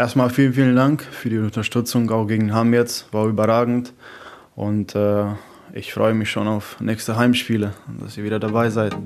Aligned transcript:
erstmal 0.00 0.30
vielen, 0.30 0.54
vielen 0.54 0.76
Dank 0.76 1.02
für 1.02 1.28
die 1.28 1.36
Unterstützung, 1.36 2.10
auch 2.10 2.24
gegen 2.24 2.54
Hamm 2.54 2.72
jetzt, 2.72 3.12
war 3.12 3.26
überragend. 3.26 3.92
Und 4.56 4.94
äh, 4.94 5.24
ich 5.74 5.92
freue 5.92 6.14
mich 6.14 6.30
schon 6.30 6.48
auf 6.48 6.80
nächste 6.80 7.16
Heimspiele, 7.16 7.74
dass 8.00 8.16
ihr 8.16 8.24
wieder 8.24 8.40
dabei 8.40 8.70
seid. 8.70 8.96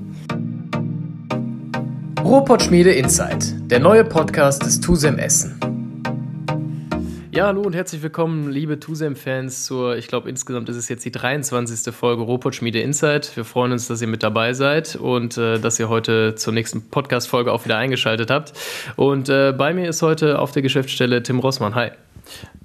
Ruhrpott 2.23 2.63
Schmiede 2.63 2.93
Insight, 2.93 3.55
der 3.69 3.79
neue 3.79 4.05
Podcast 4.05 4.65
des 4.65 4.79
TUSEM 4.79 5.19
Essen. 5.19 5.59
Ja, 7.35 7.47
hallo 7.47 7.63
und 7.63 7.75
herzlich 7.75 8.01
willkommen, 8.01 8.49
liebe 8.49 8.79
TUSEM-Fans, 8.79 9.65
zur, 9.65 9.97
ich 9.97 10.07
glaube, 10.07 10.29
insgesamt 10.29 10.69
ist 10.69 10.77
es 10.77 10.87
jetzt 10.87 11.03
die 11.03 11.11
23. 11.11 11.93
Folge 11.93 12.21
Robot 12.21 12.55
Schmiede 12.55 12.79
Insight. 12.79 13.35
Wir 13.35 13.43
freuen 13.43 13.73
uns, 13.73 13.89
dass 13.89 14.01
ihr 14.01 14.07
mit 14.07 14.23
dabei 14.23 14.53
seid 14.53 14.95
und 14.95 15.37
äh, 15.37 15.59
dass 15.59 15.77
ihr 15.77 15.89
heute 15.89 16.35
zur 16.35 16.53
nächsten 16.53 16.89
Podcast-Folge 16.89 17.51
auch 17.51 17.65
wieder 17.65 17.75
eingeschaltet 17.75 18.31
habt. 18.31 18.53
Und 18.95 19.27
äh, 19.27 19.51
bei 19.51 19.73
mir 19.73 19.89
ist 19.89 20.01
heute 20.01 20.39
auf 20.39 20.53
der 20.53 20.61
Geschäftsstelle 20.61 21.23
Tim 21.23 21.39
Rossmann. 21.39 21.75
Hi. 21.75 21.91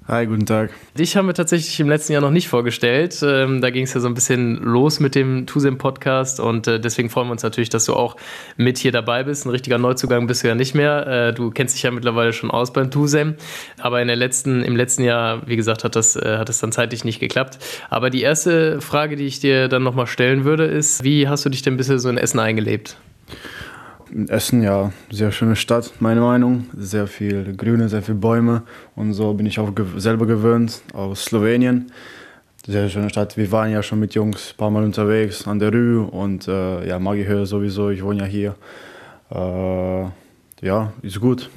Hi, 0.07 0.25
guten 0.25 0.45
Tag. 0.45 0.71
Dich 0.97 1.15
haben 1.15 1.27
wir 1.27 1.33
tatsächlich 1.33 1.79
im 1.79 1.87
letzten 1.87 2.13
Jahr 2.13 2.21
noch 2.21 2.31
nicht 2.31 2.49
vorgestellt. 2.49 3.21
Ähm, 3.23 3.61
da 3.61 3.69
ging 3.69 3.83
es 3.83 3.93
ja 3.93 4.01
so 4.01 4.07
ein 4.07 4.13
bisschen 4.13 4.55
los 4.57 4.99
mit 4.99 5.15
dem 5.15 5.45
TUSEM-Podcast 5.45 6.39
und 6.39 6.67
äh, 6.67 6.79
deswegen 6.79 7.09
freuen 7.09 7.27
wir 7.27 7.33
uns 7.33 7.43
natürlich, 7.43 7.69
dass 7.69 7.85
du 7.85 7.93
auch 7.93 8.17
mit 8.57 8.77
hier 8.77 8.91
dabei 8.91 9.23
bist. 9.23 9.45
Ein 9.45 9.51
richtiger 9.51 9.77
Neuzugang 9.77 10.27
bist 10.27 10.43
du 10.43 10.47
ja 10.47 10.55
nicht 10.55 10.73
mehr. 10.73 11.07
Äh, 11.07 11.33
du 11.33 11.51
kennst 11.51 11.75
dich 11.75 11.83
ja 11.83 11.91
mittlerweile 11.91 12.33
schon 12.33 12.51
aus 12.51 12.73
beim 12.73 12.89
TUSEM, 12.91 13.35
aber 13.79 14.01
in 14.01 14.07
der 14.07 14.17
letzten, 14.17 14.63
im 14.63 14.75
letzten 14.75 15.03
Jahr, 15.03 15.47
wie 15.47 15.55
gesagt, 15.55 15.83
hat 15.83 15.95
das, 15.95 16.15
äh, 16.15 16.37
hat 16.37 16.49
das 16.49 16.59
dann 16.59 16.71
zeitlich 16.71 17.05
nicht 17.05 17.19
geklappt. 17.19 17.59
Aber 17.89 18.09
die 18.09 18.21
erste 18.21 18.81
Frage, 18.81 19.15
die 19.15 19.27
ich 19.27 19.39
dir 19.39 19.67
dann 19.67 19.83
nochmal 19.83 20.07
stellen 20.07 20.43
würde, 20.43 20.65
ist, 20.65 21.03
wie 21.03 21.27
hast 21.29 21.45
du 21.45 21.49
dich 21.49 21.61
denn 21.61 21.77
bisher 21.77 21.99
so 21.99 22.09
in 22.09 22.17
Essen 22.17 22.39
eingelebt? 22.39 22.97
Essen, 24.27 24.61
ja, 24.61 24.91
sehr 25.09 25.31
schöne 25.31 25.55
Stadt, 25.55 25.93
meine 25.99 26.21
Meinung. 26.21 26.65
Sehr 26.77 27.07
viel 27.07 27.55
Grüne, 27.55 27.87
sehr 27.87 28.01
viele 28.01 28.17
Bäume. 28.17 28.63
Und 28.95 29.13
so 29.13 29.33
bin 29.33 29.45
ich 29.45 29.59
auch 29.59 29.71
selber 29.97 30.25
gewöhnt 30.25 30.81
aus 30.93 31.25
Slowenien. 31.25 31.91
Sehr 32.65 32.89
schöne 32.89 33.09
Stadt. 33.09 33.37
Wir 33.37 33.51
waren 33.51 33.71
ja 33.71 33.81
schon 33.81 33.99
mit 33.99 34.13
Jungs 34.13 34.51
ein 34.51 34.57
paar 34.57 34.69
Mal 34.69 34.83
unterwegs 34.83 35.47
an 35.47 35.59
der 35.59 35.71
Rue 35.73 36.05
und 36.05 36.47
äh, 36.47 36.87
ja, 36.87 36.99
mag 36.99 37.17
ich 37.17 37.27
hören 37.27 37.45
sowieso. 37.45 37.89
Ich 37.89 38.03
wohne 38.03 38.19
ja 38.19 38.25
hier. 38.25 38.55
Äh, 39.31 40.65
ja, 40.65 40.93
ist 41.01 41.19
gut. 41.19 41.49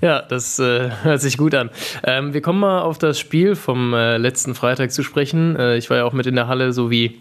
Ja, 0.00 0.22
das 0.22 0.58
äh, 0.58 0.90
hört 1.02 1.20
sich 1.20 1.36
gut 1.36 1.54
an. 1.54 1.70
Ähm, 2.04 2.32
wir 2.32 2.40
kommen 2.40 2.60
mal 2.60 2.82
auf 2.82 2.98
das 2.98 3.18
Spiel 3.18 3.54
vom 3.56 3.92
äh, 3.94 4.16
letzten 4.16 4.54
Freitag 4.54 4.92
zu 4.92 5.02
sprechen. 5.02 5.56
Äh, 5.56 5.76
ich 5.76 5.90
war 5.90 5.98
ja 5.98 6.04
auch 6.04 6.12
mit 6.12 6.26
in 6.26 6.36
der 6.36 6.46
Halle, 6.46 6.72
so 6.72 6.90
wie 6.90 7.20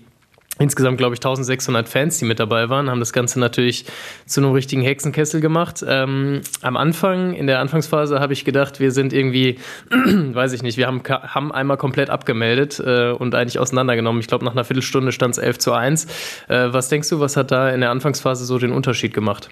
insgesamt, 0.59 0.97
glaube 0.97 1.15
ich, 1.15 1.19
1600 1.19 1.87
Fans, 1.89 2.19
die 2.19 2.25
mit 2.25 2.39
dabei 2.39 2.69
waren, 2.69 2.89
haben 2.89 2.99
das 2.99 3.13
Ganze 3.13 3.39
natürlich 3.39 3.85
zu 4.25 4.41
einem 4.41 4.51
richtigen 4.51 4.81
Hexenkessel 4.81 5.41
gemacht. 5.41 5.83
Ähm, 5.87 6.41
am 6.61 6.77
Anfang, 6.77 7.33
in 7.33 7.47
der 7.47 7.59
Anfangsphase, 7.59 8.19
habe 8.19 8.33
ich 8.33 8.45
gedacht, 8.45 8.79
wir 8.79 8.91
sind 8.91 9.13
irgendwie, 9.13 9.57
weiß 9.89 10.53
ich 10.53 10.61
nicht, 10.61 10.77
wir 10.77 10.87
haben, 10.87 11.01
haben 11.07 11.51
einmal 11.51 11.77
komplett 11.77 12.09
abgemeldet 12.09 12.79
äh, 12.79 13.11
und 13.11 13.33
eigentlich 13.35 13.57
auseinandergenommen. 13.57 14.21
Ich 14.21 14.27
glaube, 14.27 14.45
nach 14.45 14.51
einer 14.51 14.65
Viertelstunde 14.65 15.11
stand 15.11 15.35
es 15.35 15.37
11 15.37 15.59
zu 15.59 15.73
1. 15.73 16.05
Äh, 16.47 16.67
was 16.71 16.89
denkst 16.89 17.09
du, 17.09 17.19
was 17.19 17.37
hat 17.37 17.51
da 17.51 17.69
in 17.69 17.81
der 17.81 17.91
Anfangsphase 17.91 18.45
so 18.45 18.59
den 18.59 18.71
Unterschied 18.71 19.13
gemacht? 19.13 19.49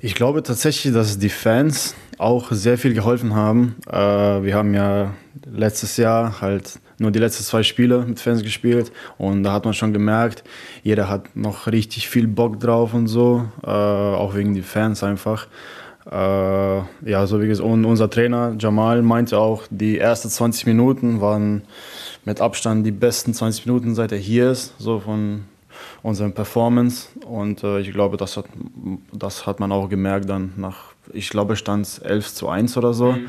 Ich 0.00 0.14
glaube 0.14 0.42
tatsächlich, 0.42 0.94
dass 0.94 1.18
die 1.18 1.28
Fans 1.28 1.94
auch 2.16 2.52
sehr 2.52 2.78
viel 2.78 2.94
geholfen 2.94 3.34
haben. 3.34 3.76
Äh, 3.86 3.96
wir 3.96 4.54
haben 4.54 4.72
ja 4.72 5.14
letztes 5.44 5.96
Jahr 5.96 6.40
halt 6.40 6.80
nur 7.00 7.10
die 7.10 7.18
letzten 7.18 7.44
zwei 7.44 7.62
Spiele 7.62 8.04
mit 8.06 8.20
Fans 8.20 8.42
gespielt 8.42 8.92
und 9.18 9.42
da 9.42 9.52
hat 9.52 9.64
man 9.64 9.74
schon 9.74 9.92
gemerkt, 9.92 10.44
jeder 10.82 11.08
hat 11.08 11.34
noch 11.34 11.66
richtig 11.66 12.08
viel 12.08 12.26
Bock 12.26 12.60
drauf 12.60 12.94
und 12.94 13.06
so, 13.06 13.46
äh, 13.64 13.68
auch 13.68 14.34
wegen 14.34 14.54
die 14.54 14.62
Fans 14.62 15.02
einfach. 15.02 15.46
Äh, 16.10 16.16
ja, 16.16 17.26
so 17.26 17.40
wie 17.40 17.46
gesagt, 17.46 17.68
und 17.68 17.84
unser 17.84 18.10
Trainer 18.10 18.54
Jamal 18.58 19.02
meinte 19.02 19.38
auch, 19.38 19.64
die 19.70 19.98
ersten 19.98 20.28
20 20.28 20.66
Minuten 20.66 21.20
waren 21.20 21.62
mit 22.24 22.40
Abstand 22.40 22.86
die 22.86 22.90
besten 22.90 23.32
20 23.32 23.66
Minuten, 23.66 23.94
seit 23.94 24.12
er 24.12 24.18
hier 24.18 24.50
ist, 24.50 24.74
so 24.78 25.00
von 25.00 25.44
unserer 26.02 26.30
Performance. 26.30 27.08
Und 27.24 27.62
äh, 27.64 27.80
ich 27.80 27.92
glaube, 27.92 28.16
das 28.16 28.36
hat, 28.36 28.46
das 29.12 29.46
hat 29.46 29.60
man 29.60 29.72
auch 29.72 29.88
gemerkt 29.88 30.28
dann 30.28 30.52
nach, 30.56 30.92
ich 31.12 31.30
glaube, 31.30 31.56
stand 31.56 31.86
es 31.86 31.98
11 31.98 32.34
zu 32.34 32.48
1 32.48 32.76
oder 32.76 32.92
so. 32.92 33.12
Mhm. 33.12 33.26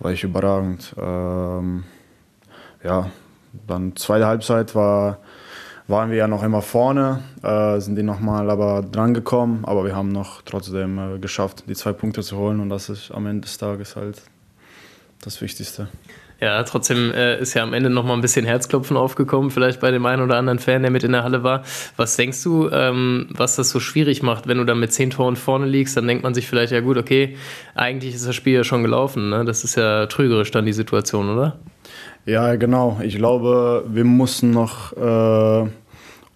War 0.00 0.12
ich 0.12 0.22
überragend. 0.24 0.94
Ähm, 0.98 1.84
ja, 2.86 3.10
dann 3.66 3.96
zweite 3.96 4.26
Halbzeit 4.26 4.74
war, 4.74 5.18
waren 5.88 6.10
wir 6.10 6.16
ja 6.16 6.28
noch 6.28 6.42
immer 6.42 6.62
vorne, 6.62 7.22
äh, 7.42 7.80
sind 7.80 7.96
die 7.96 8.02
nochmal 8.02 8.48
aber 8.48 8.82
dran 8.82 9.12
gekommen, 9.12 9.64
aber 9.64 9.84
wir 9.84 9.96
haben 9.96 10.10
noch 10.10 10.42
trotzdem 10.42 10.98
äh, 10.98 11.18
geschafft, 11.18 11.64
die 11.68 11.74
zwei 11.74 11.92
Punkte 11.92 12.22
zu 12.22 12.36
holen 12.36 12.60
und 12.60 12.70
das 12.70 12.88
ist 12.88 13.10
am 13.10 13.26
Ende 13.26 13.42
des 13.42 13.58
Tages 13.58 13.96
halt 13.96 14.22
das 15.22 15.40
Wichtigste. 15.40 15.88
Ja, 16.38 16.62
trotzdem 16.64 17.12
äh, 17.12 17.40
ist 17.40 17.54
ja 17.54 17.62
am 17.62 17.72
Ende 17.72 17.88
nochmal 17.88 18.14
ein 18.14 18.20
bisschen 18.20 18.44
Herzklopfen 18.44 18.96
aufgekommen, 18.96 19.50
vielleicht 19.50 19.80
bei 19.80 19.90
dem 19.90 20.04
einen 20.04 20.22
oder 20.22 20.36
anderen 20.36 20.58
Fan, 20.58 20.82
der 20.82 20.90
mit 20.90 21.02
in 21.02 21.12
der 21.12 21.24
Halle 21.24 21.42
war. 21.42 21.62
Was 21.96 22.16
denkst 22.16 22.42
du, 22.42 22.68
ähm, 22.70 23.28
was 23.30 23.56
das 23.56 23.70
so 23.70 23.80
schwierig 23.80 24.22
macht, 24.22 24.46
wenn 24.46 24.58
du 24.58 24.64
dann 24.64 24.78
mit 24.78 24.92
zehn 24.92 25.08
Toren 25.08 25.36
vorne 25.36 25.64
liegst? 25.64 25.96
Dann 25.96 26.06
denkt 26.06 26.24
man 26.24 26.34
sich 26.34 26.46
vielleicht, 26.46 26.72
ja 26.72 26.80
gut, 26.80 26.98
okay, 26.98 27.38
eigentlich 27.74 28.14
ist 28.14 28.28
das 28.28 28.34
Spiel 28.34 28.52
ja 28.52 28.64
schon 28.64 28.82
gelaufen. 28.82 29.30
Ne? 29.30 29.46
Das 29.46 29.64
ist 29.64 29.76
ja 29.76 30.06
trügerisch 30.06 30.50
dann 30.50 30.66
die 30.66 30.74
Situation, 30.74 31.30
oder? 31.30 31.56
Ja, 32.26 32.56
genau. 32.56 32.98
Ich 33.04 33.14
glaube, 33.14 33.84
wir 33.88 34.02
mussten 34.02 34.50
noch 34.50 34.92
äh, 34.96 35.70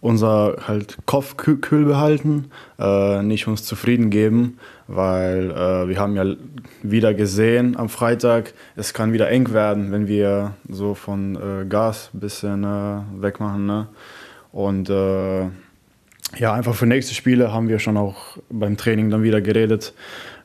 unser 0.01 0.57
halt 0.69 0.99
Kopf 1.05 1.37
kühl 1.37 1.85
behalten, 1.85 2.53
äh, 2.79 3.25
nicht 3.25 3.49
uns 3.49 3.65
zufrieden 3.65 4.09
geben, 4.09 4.59
weil 4.87 5.51
äh, 5.51 5.89
wir 5.89 5.99
haben 5.99 6.15
ja 6.15 6.37
wieder 6.85 7.13
gesehen 7.13 7.77
am 7.77 7.89
Freitag, 7.89 8.55
es 8.77 8.95
kann 8.95 9.13
wieder 9.13 9.29
eng 9.31 9.53
werden, 9.53 9.91
wenn 9.91 10.07
wir 10.07 10.55
so 10.69 10.95
von 10.95 11.35
äh, 11.35 11.67
Gas 11.67 12.11
ein 12.15 12.21
bisschen 12.21 12.63
äh, 12.63 13.01
wegmachen. 13.21 13.67
Ne? 13.67 13.89
Und 14.53 14.91
äh, 14.91 15.41
ja, 16.39 16.53
einfach 16.53 16.77
für 16.77 16.87
nächste 16.87 17.15
Spiele 17.15 17.53
haben 17.53 17.69
wir 17.69 17.81
schon 17.81 17.97
auch 17.97 18.39
beim 18.49 18.77
Training 18.77 19.11
dann 19.11 19.25
wieder 19.25 19.41
geredet, 19.41 19.93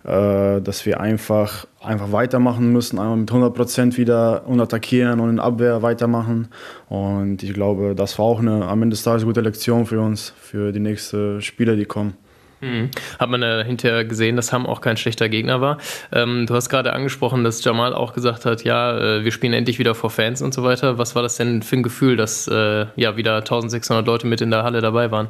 dass 0.05 0.85
wir 0.85 0.99
einfach, 0.99 1.66
einfach 1.81 2.11
weitermachen 2.11 2.71
müssen, 2.71 2.99
einmal 2.99 3.17
mit 3.17 3.31
100% 3.31 3.97
wieder 3.97 4.47
und 4.47 4.59
attackieren 4.59 5.19
und 5.19 5.31
in 5.31 5.39
Abwehr 5.39 5.81
weitermachen. 5.81 6.49
Und 6.89 7.41
ich 7.41 7.53
glaube, 7.53 7.95
das 7.95 8.19
war 8.19 8.25
auch 8.25 8.39
eine 8.39 8.65
am 8.67 8.83
Ende 8.83 8.94
des 8.94 9.03
Tages 9.03 9.25
gute 9.25 9.41
Lektion 9.41 9.85
für 9.88 9.99
uns, 9.99 10.33
für 10.39 10.71
die 10.71 10.79
nächsten 10.79 11.41
Spiele, 11.41 11.75
die 11.75 11.85
kommen. 11.85 12.13
Mhm. 12.61 12.89
Hat 13.19 13.29
man 13.29 13.44
äh, 13.44 13.63
hinterher 13.65 14.05
gesehen, 14.05 14.35
dass 14.35 14.51
Ham 14.51 14.65
auch 14.65 14.81
kein 14.81 14.97
schlechter 14.97 15.29
Gegner 15.29 15.61
war. 15.61 15.77
Ähm, 16.11 16.45
du 16.47 16.55
hast 16.55 16.69
gerade 16.69 16.94
angesprochen, 16.94 17.44
dass 17.44 17.63
Jamal 17.63 17.94
auch 17.94 18.13
gesagt 18.13 18.45
hat, 18.45 18.63
ja, 18.63 18.97
äh, 18.97 19.23
wir 19.23 19.31
spielen 19.31 19.53
endlich 19.53 19.79
wieder 19.79 19.95
vor 19.95 20.09
Fans 20.09 20.41
und 20.41 20.53
so 20.53 20.63
weiter. 20.63 20.97
Was 20.97 21.15
war 21.15 21.21
das 21.21 21.38
denn 21.38 21.61
für 21.61 21.77
ein 21.77 21.83
Gefühl, 21.83 22.17
dass 22.17 22.47
äh, 22.47 22.85
ja 22.95 23.17
wieder 23.17 23.38
1600 23.38 24.05
Leute 24.05 24.27
mit 24.27 24.41
in 24.41 24.51
der 24.51 24.63
Halle 24.63 24.81
dabei 24.81 25.11
waren? 25.11 25.27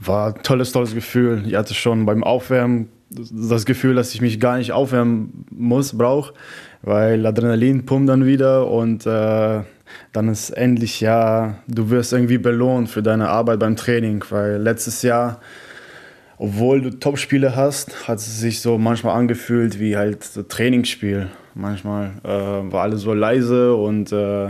War 0.00 0.34
ein 0.34 0.42
tolles, 0.42 0.72
tolles 0.72 0.94
Gefühl. 0.94 1.44
Ich 1.46 1.54
hatte 1.54 1.74
schon 1.74 2.04
beim 2.04 2.24
Aufwärmen 2.24 2.88
das 3.14 3.64
Gefühl, 3.64 3.94
dass 3.94 4.14
ich 4.14 4.20
mich 4.20 4.40
gar 4.40 4.58
nicht 4.58 4.72
aufwärmen 4.72 5.46
muss, 5.50 5.96
brauche, 5.96 6.34
weil 6.82 7.24
Adrenalin 7.26 7.86
pumpt 7.86 8.08
dann 8.08 8.26
wieder 8.26 8.68
und 8.68 9.06
äh, 9.06 9.62
dann 10.12 10.28
ist 10.28 10.50
endlich 10.50 11.00
ja, 11.00 11.58
du 11.68 11.90
wirst 11.90 12.12
irgendwie 12.12 12.38
belohnt 12.38 12.88
für 12.88 13.02
deine 13.02 13.28
Arbeit 13.28 13.60
beim 13.60 13.76
Training, 13.76 14.24
weil 14.30 14.56
letztes 14.56 15.02
Jahr, 15.02 15.40
obwohl 16.38 16.80
du 16.80 16.90
Top-Spiele 16.90 17.56
hast, 17.56 18.08
hat 18.08 18.18
es 18.18 18.40
sich 18.40 18.60
so 18.60 18.78
manchmal 18.78 19.16
angefühlt 19.16 19.78
wie 19.78 19.96
halt 19.96 20.48
Trainingsspiel. 20.48 21.28
Manchmal 21.54 22.12
äh, 22.24 22.28
war 22.28 22.82
alles 22.82 23.02
so 23.02 23.14
leise 23.14 23.74
und 23.74 24.10
äh, 24.10 24.48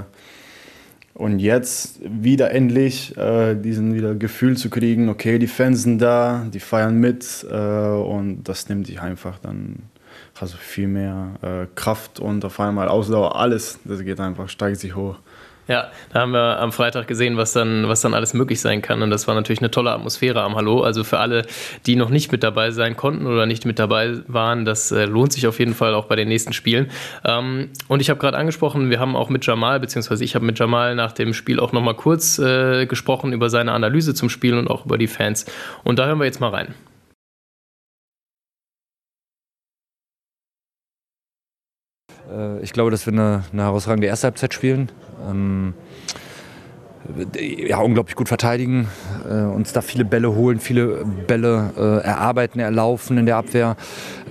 und 1.14 1.38
jetzt 1.38 2.00
wieder 2.02 2.50
endlich 2.50 3.16
äh, 3.16 3.54
diesen 3.54 3.94
wieder 3.94 4.14
Gefühl 4.14 4.56
zu 4.56 4.68
kriegen, 4.68 5.08
okay, 5.08 5.38
die 5.38 5.46
Fans 5.46 5.82
sind 5.82 6.00
da, 6.00 6.46
die 6.52 6.60
feiern 6.60 6.98
mit 6.98 7.46
äh, 7.48 7.54
und 7.54 8.44
das 8.44 8.68
nimmt 8.68 8.88
dich 8.88 9.00
einfach 9.00 9.38
dann 9.38 9.84
also 10.38 10.56
viel 10.58 10.88
mehr 10.88 11.36
äh, 11.42 11.66
Kraft 11.74 12.20
und 12.20 12.44
auf 12.44 12.60
einmal 12.60 12.88
Ausdauer, 12.88 13.36
alles, 13.36 13.78
das 13.84 14.02
geht 14.02 14.20
einfach, 14.20 14.48
steigt 14.48 14.80
sich 14.80 14.94
hoch. 14.94 15.16
Ja, 15.66 15.90
da 16.12 16.20
haben 16.20 16.32
wir 16.32 16.58
am 16.60 16.72
Freitag 16.72 17.06
gesehen, 17.06 17.38
was 17.38 17.52
dann, 17.54 17.88
was 17.88 18.02
dann 18.02 18.12
alles 18.12 18.34
möglich 18.34 18.60
sein 18.60 18.82
kann. 18.82 19.00
Und 19.00 19.08
das 19.08 19.26
war 19.26 19.34
natürlich 19.34 19.60
eine 19.60 19.70
tolle 19.70 19.92
Atmosphäre 19.92 20.42
am 20.42 20.56
Hallo. 20.56 20.82
Also 20.82 21.04
für 21.04 21.18
alle, 21.18 21.46
die 21.86 21.96
noch 21.96 22.10
nicht 22.10 22.30
mit 22.32 22.42
dabei 22.42 22.70
sein 22.70 22.96
konnten 22.96 23.26
oder 23.26 23.46
nicht 23.46 23.64
mit 23.64 23.78
dabei 23.78 24.18
waren, 24.26 24.66
das 24.66 24.92
äh, 24.92 25.06
lohnt 25.06 25.32
sich 25.32 25.46
auf 25.46 25.58
jeden 25.58 25.74
Fall 25.74 25.94
auch 25.94 26.04
bei 26.04 26.16
den 26.16 26.28
nächsten 26.28 26.52
Spielen. 26.52 26.90
Ähm, 27.24 27.70
und 27.88 28.00
ich 28.00 28.10
habe 28.10 28.20
gerade 28.20 28.36
angesprochen, 28.36 28.90
wir 28.90 29.00
haben 29.00 29.16
auch 29.16 29.30
mit 29.30 29.46
Jamal, 29.46 29.80
beziehungsweise 29.80 30.22
ich 30.22 30.34
habe 30.34 30.44
mit 30.44 30.58
Jamal 30.58 30.94
nach 30.94 31.12
dem 31.12 31.32
Spiel 31.32 31.58
auch 31.58 31.72
nochmal 31.72 31.94
kurz 31.94 32.38
äh, 32.38 32.84
gesprochen 32.84 33.32
über 33.32 33.48
seine 33.48 33.72
Analyse 33.72 34.12
zum 34.12 34.28
Spiel 34.28 34.58
und 34.58 34.68
auch 34.68 34.84
über 34.84 34.98
die 34.98 35.06
Fans. 35.06 35.46
Und 35.82 35.98
da 35.98 36.06
hören 36.06 36.18
wir 36.18 36.26
jetzt 36.26 36.40
mal 36.40 36.50
rein. 36.50 36.74
Äh, 42.30 42.60
ich 42.60 42.72
glaube, 42.72 42.90
dass 42.90 43.06
wir 43.06 43.12
eine, 43.12 43.44
eine 43.52 43.62
herausragende 43.62 44.06
erste 44.06 44.26
Halbzeit 44.26 44.52
spielen. 44.52 44.90
Ähm, 45.30 45.74
ja, 47.38 47.78
unglaublich 47.78 48.16
gut 48.16 48.28
verteidigen, 48.28 48.88
äh, 49.28 49.34
uns 49.34 49.72
da 49.72 49.82
viele 49.82 50.04
Bälle 50.04 50.34
holen, 50.34 50.58
viele 50.58 51.04
Bälle 51.26 51.70
äh, 51.76 52.06
erarbeiten, 52.06 52.60
erlaufen 52.60 53.18
in 53.18 53.26
der 53.26 53.36
Abwehr. 53.36 53.76
Äh, 54.26 54.30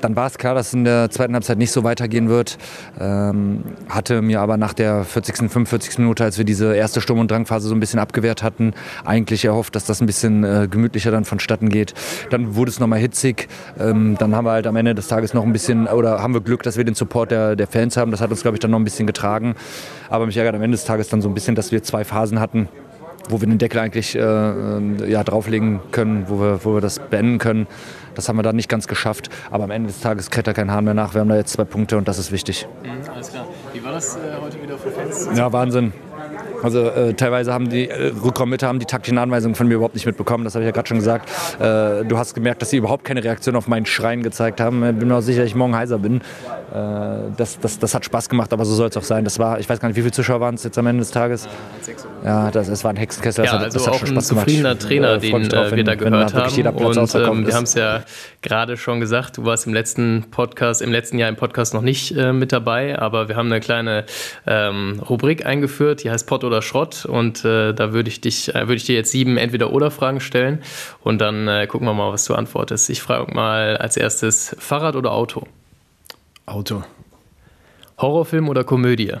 dann 0.00 0.16
war 0.16 0.26
es 0.26 0.38
klar, 0.38 0.54
dass 0.54 0.68
es 0.68 0.74
in 0.74 0.84
der 0.84 1.10
zweiten 1.10 1.34
Halbzeit 1.34 1.58
nicht 1.58 1.70
so 1.70 1.84
weitergehen 1.84 2.28
wird. 2.28 2.56
Ähm, 2.98 3.64
hatte 3.88 4.22
mir 4.22 4.40
aber 4.40 4.56
nach 4.56 4.72
der 4.72 5.04
40., 5.04 5.36
45. 5.50 5.98
Minute, 5.98 6.24
als 6.24 6.38
wir 6.38 6.44
diese 6.44 6.74
erste 6.74 7.00
Sturm- 7.00 7.18
und 7.18 7.30
Drangphase 7.30 7.68
so 7.68 7.74
ein 7.74 7.80
bisschen 7.80 7.98
abgewehrt 7.98 8.42
hatten, 8.42 8.72
eigentlich 9.04 9.44
erhofft, 9.44 9.76
dass 9.76 9.84
das 9.84 10.00
ein 10.00 10.06
bisschen 10.06 10.44
äh, 10.44 10.66
gemütlicher 10.70 11.10
dann 11.10 11.24
vonstatten 11.24 11.68
geht. 11.68 11.94
Dann 12.30 12.56
wurde 12.56 12.70
es 12.70 12.80
nochmal 12.80 13.00
hitzig. 13.00 13.48
Ähm, 13.78 14.16
dann 14.18 14.34
haben 14.34 14.46
wir 14.46 14.52
halt 14.52 14.66
am 14.66 14.76
Ende 14.76 14.94
des 14.94 15.08
Tages 15.08 15.34
noch 15.34 15.44
ein 15.44 15.52
bisschen, 15.52 15.86
oder 15.88 16.22
haben 16.22 16.32
wir 16.32 16.40
Glück, 16.40 16.62
dass 16.62 16.76
wir 16.76 16.84
den 16.84 16.94
Support 16.94 17.30
der, 17.30 17.56
der 17.56 17.66
Fans 17.66 17.96
haben. 17.96 18.10
Das 18.10 18.20
hat 18.20 18.30
uns, 18.30 18.42
glaube 18.42 18.56
ich, 18.56 18.60
dann 18.60 18.70
noch 18.70 18.78
ein 18.78 18.84
bisschen 18.84 19.06
getragen. 19.06 19.56
Aber 20.08 20.26
mich 20.26 20.36
ärgert 20.36 20.54
am 20.54 20.62
Ende 20.62 20.76
des 20.76 20.84
Tages 20.84 21.08
dann 21.08 21.20
so 21.20 21.28
ein 21.28 21.34
bisschen, 21.34 21.54
dass 21.54 21.72
wir 21.72 21.82
zwei 21.82 22.04
Phasen 22.14 22.38
hatten, 22.38 22.68
wo 23.28 23.40
wir 23.40 23.48
den 23.48 23.58
Deckel 23.58 23.80
eigentlich 23.80 24.14
äh, 24.14 24.20
äh, 24.20 25.10
ja, 25.10 25.24
drauflegen 25.24 25.80
können, 25.90 26.26
wo 26.28 26.40
wir, 26.40 26.64
wo 26.64 26.74
wir 26.74 26.80
das 26.80 27.00
beenden 27.00 27.38
können. 27.38 27.66
Das 28.14 28.28
haben 28.28 28.36
wir 28.36 28.44
dann 28.44 28.54
nicht 28.54 28.68
ganz 28.68 28.86
geschafft. 28.86 29.30
Aber 29.50 29.64
am 29.64 29.72
Ende 29.72 29.88
des 29.88 30.00
Tages 30.00 30.30
kräht 30.30 30.46
da 30.46 30.52
kein 30.52 30.70
Hahn 30.70 30.84
mehr 30.84 30.94
nach. 30.94 31.14
Wir 31.14 31.22
haben 31.22 31.28
da 31.28 31.36
jetzt 31.36 31.52
zwei 31.52 31.64
Punkte 31.64 31.96
und 31.98 32.06
das 32.06 32.18
ist 32.18 32.30
wichtig. 32.30 32.68
Mhm, 32.84 33.10
alles 33.10 33.30
klar. 33.30 33.46
Wie 33.72 33.82
war 33.82 33.92
das 33.92 34.16
äh, 34.16 34.20
heute 34.40 34.62
wieder 34.62 34.78
für 34.78 34.90
Fans? 34.92 35.28
Ja, 35.34 35.52
Wahnsinn. 35.52 35.92
Also 36.64 36.88
äh, 36.88 37.12
teilweise 37.12 37.52
haben 37.52 37.68
die 37.68 37.90
äh, 37.90 38.12
Rückraummitte 38.24 38.66
haben 38.66 38.78
die 38.78 38.86
taktischen 38.86 39.18
Anweisungen 39.18 39.54
von 39.54 39.68
mir 39.68 39.74
überhaupt 39.74 39.94
nicht 39.94 40.06
mitbekommen. 40.06 40.44
Das 40.44 40.54
habe 40.54 40.64
ich 40.64 40.66
ja 40.66 40.72
gerade 40.72 40.88
schon 40.88 40.96
gesagt. 40.96 41.28
Äh, 41.60 42.04
du 42.06 42.16
hast 42.16 42.32
gemerkt, 42.34 42.62
dass 42.62 42.70
sie 42.70 42.78
überhaupt 42.78 43.04
keine 43.04 43.22
Reaktion 43.22 43.54
auf 43.54 43.68
meinen 43.68 43.84
Schreien 43.84 44.22
gezeigt 44.22 44.62
haben. 44.62 44.82
Ich 44.82 44.96
bin 44.96 45.08
mir 45.08 45.16
auch 45.16 45.20
sicher, 45.20 45.40
dass 45.40 45.48
ich 45.48 45.54
morgen 45.54 45.76
heiser 45.76 45.98
bin. 45.98 46.16
Äh, 46.16 46.20
das, 47.36 47.58
das, 47.60 47.78
das 47.78 47.94
hat 47.94 48.06
Spaß 48.06 48.30
gemacht, 48.30 48.52
aber 48.54 48.64
so 48.64 48.74
soll 48.74 48.88
es 48.88 48.96
auch 48.96 49.02
sein. 49.02 49.24
Das 49.24 49.38
war, 49.38 49.60
ich 49.60 49.68
weiß 49.68 49.78
gar 49.78 49.88
nicht, 49.88 49.96
wie 49.96 50.00
viele 50.00 50.12
Zuschauer 50.12 50.40
waren 50.40 50.54
es 50.54 50.64
jetzt 50.64 50.78
am 50.78 50.86
Ende 50.86 51.00
des 51.00 51.10
Tages. 51.10 51.46
Ja, 52.24 52.50
das, 52.50 52.68
es 52.68 52.82
war 52.82 52.90
ein 52.90 52.96
Hexenkessel. 52.96 53.44
Das 53.44 53.52
ja, 53.52 53.58
hat, 53.58 53.64
also 53.66 53.78
das 53.78 53.86
hat 53.86 53.94
auch 53.94 53.98
schon 53.98 54.08
Spaß 54.08 54.30
ein 54.30 54.38
zufriedener 54.38 54.68
gemacht. 54.70 54.88
Trainer, 54.88 55.18
den 55.18 55.42
äh, 55.42 55.48
drauf, 55.48 55.72
wir 55.72 55.84
da 55.84 55.94
gehört 55.94 56.34
haben. 56.34 56.76
Und 56.76 57.14
ähm, 57.14 57.46
wir 57.46 57.54
haben 57.54 57.64
es 57.64 57.74
ja 57.74 58.04
gerade 58.40 58.78
schon 58.78 59.00
gesagt, 59.00 59.36
du 59.36 59.44
warst 59.44 59.66
im 59.66 59.74
letzten 59.74 60.24
Podcast, 60.30 60.80
im 60.80 60.92
letzten 60.92 61.18
Jahr 61.18 61.28
im 61.28 61.36
Podcast 61.36 61.74
noch 61.74 61.82
nicht 61.82 62.16
äh, 62.16 62.32
mit 62.32 62.52
dabei, 62.52 62.98
aber 62.98 63.28
wir 63.28 63.36
haben 63.36 63.52
eine 63.52 63.60
kleine 63.60 64.04
ähm, 64.46 65.02
Rubrik 65.08 65.44
eingeführt, 65.44 66.02
die 66.02 66.10
heißt 66.10 66.26
Pott 66.26 66.44
oder 66.44 66.53
Schrott. 66.62 67.04
Und 67.04 67.44
äh, 67.44 67.72
da 67.72 67.92
würde 67.92 68.08
ich 68.08 68.20
dich, 68.20 68.54
äh, 68.54 68.60
würde 68.60 68.76
ich 68.76 68.84
dir 68.84 68.94
jetzt 68.94 69.10
sieben 69.10 69.36
Entweder-Oder-Fragen 69.36 70.20
stellen 70.20 70.62
und 71.02 71.20
dann 71.20 71.48
äh, 71.48 71.66
gucken 71.66 71.86
wir 71.86 71.94
mal, 71.94 72.12
was 72.12 72.24
du 72.24 72.34
antwortest. 72.34 72.90
Ich 72.90 73.02
frage 73.02 73.32
mal 73.34 73.76
als 73.76 73.96
erstes: 73.96 74.54
Fahrrad 74.58 74.96
oder 74.96 75.12
Auto? 75.12 75.46
Auto. 76.46 76.84
Horrorfilm 77.98 78.48
oder 78.48 78.64
Komödie? 78.64 79.12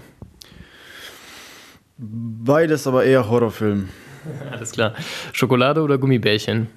Beides, 1.96 2.86
aber 2.86 3.04
eher 3.04 3.28
Horrorfilm. 3.28 3.88
Alles 4.50 4.72
klar. 4.72 4.94
Schokolade 5.32 5.80
oder 5.80 5.98
Gummibärchen? 5.98 6.68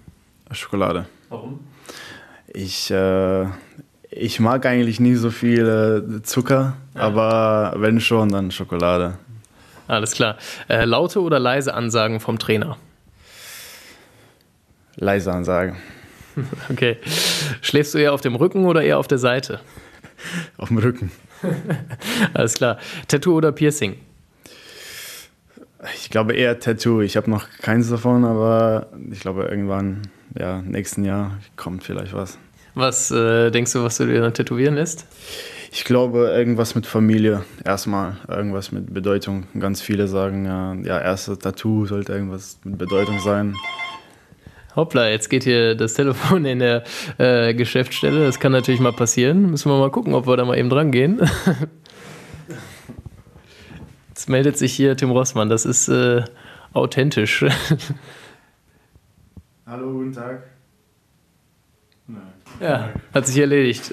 Schokolade. 0.51 1.07
Warum? 1.29 1.59
Ich, 2.53 2.91
äh, 2.91 3.45
ich 4.09 4.39
mag 4.39 4.65
eigentlich 4.65 4.99
nie 4.99 5.15
so 5.15 5.31
viel 5.31 5.67
äh, 6.19 6.21
Zucker, 6.23 6.77
ja. 6.95 7.01
aber 7.01 7.75
wenn 7.77 7.99
schon, 7.99 8.29
dann 8.29 8.51
Schokolade. 8.51 9.17
Alles 9.87 10.11
klar. 10.11 10.37
Äh, 10.67 10.85
laute 10.85 11.21
oder 11.21 11.39
leise 11.39 11.73
Ansagen 11.73 12.19
vom 12.19 12.39
Trainer? 12.39 12.77
Leise 14.95 15.31
Ansagen. 15.31 15.77
Okay. 16.69 16.97
Schläfst 17.61 17.95
du 17.95 17.97
eher 17.97 18.13
auf 18.13 18.21
dem 18.21 18.35
Rücken 18.35 18.65
oder 18.65 18.83
eher 18.83 18.99
auf 18.99 19.07
der 19.07 19.17
Seite? 19.17 19.59
Auf 20.57 20.67
dem 20.67 20.77
Rücken. 20.77 21.11
Alles 22.35 22.53
klar. 22.53 22.77
Tattoo 23.07 23.35
oder 23.35 23.51
Piercing? 23.51 23.95
Ich 25.95 26.11
glaube 26.11 26.33
eher 26.33 26.59
Tattoo. 26.59 27.01
Ich 27.01 27.17
habe 27.17 27.29
noch 27.29 27.47
keins 27.61 27.89
davon, 27.89 28.23
aber 28.23 28.87
ich 29.11 29.19
glaube 29.19 29.45
irgendwann, 29.45 30.03
ja, 30.37 30.61
nächsten 30.61 31.03
Jahr 31.03 31.39
kommt 31.55 31.83
vielleicht 31.83 32.13
was. 32.13 32.37
Was 32.75 33.09
äh, 33.09 33.49
denkst 33.49 33.73
du, 33.73 33.83
was 33.83 33.97
du 33.97 34.05
dir 34.05 34.21
dann 34.21 34.35
tätowieren 34.35 34.75
lässt? 34.75 35.07
Ich 35.71 35.83
glaube, 35.83 36.29
irgendwas 36.29 36.75
mit 36.75 36.85
Familie. 36.85 37.43
Erstmal 37.65 38.17
irgendwas 38.27 38.71
mit 38.71 38.93
Bedeutung. 38.93 39.47
Ganz 39.59 39.81
viele 39.81 40.07
sagen, 40.07 40.45
ja, 40.45 40.73
ja 40.75 40.99
erstes 40.99 41.39
Tattoo 41.39 41.85
sollte 41.85 42.13
irgendwas 42.13 42.59
mit 42.63 42.77
Bedeutung 42.77 43.19
sein. 43.19 43.55
Hoppla, 44.75 45.09
jetzt 45.09 45.29
geht 45.29 45.43
hier 45.43 45.75
das 45.75 45.95
Telefon 45.95 46.45
in 46.45 46.59
der 46.59 46.83
äh, 47.17 47.53
Geschäftsstelle. 47.53 48.25
Das 48.25 48.39
kann 48.39 48.51
natürlich 48.51 48.79
mal 48.79 48.93
passieren. 48.93 49.49
Müssen 49.49 49.71
wir 49.71 49.79
mal 49.79 49.89
gucken, 49.89 50.13
ob 50.13 50.27
wir 50.27 50.37
da 50.37 50.45
mal 50.45 50.57
eben 50.57 50.69
dran 50.69 50.91
gehen. 50.91 51.19
Jetzt 54.09 54.29
meldet 54.29 54.57
sich 54.57 54.73
hier 54.73 54.97
Tim 54.97 55.11
Rossmann. 55.11 55.49
Das 55.49 55.65
ist 55.65 55.89
äh, 55.89 56.23
authentisch. 56.73 57.45
Hallo, 59.65 59.93
guten 59.93 60.13
Tag. 60.13 60.56
Nein. 62.07 62.21
Ja, 62.59 62.89
hat 63.13 63.27
sich 63.27 63.37
erledigt. 63.37 63.91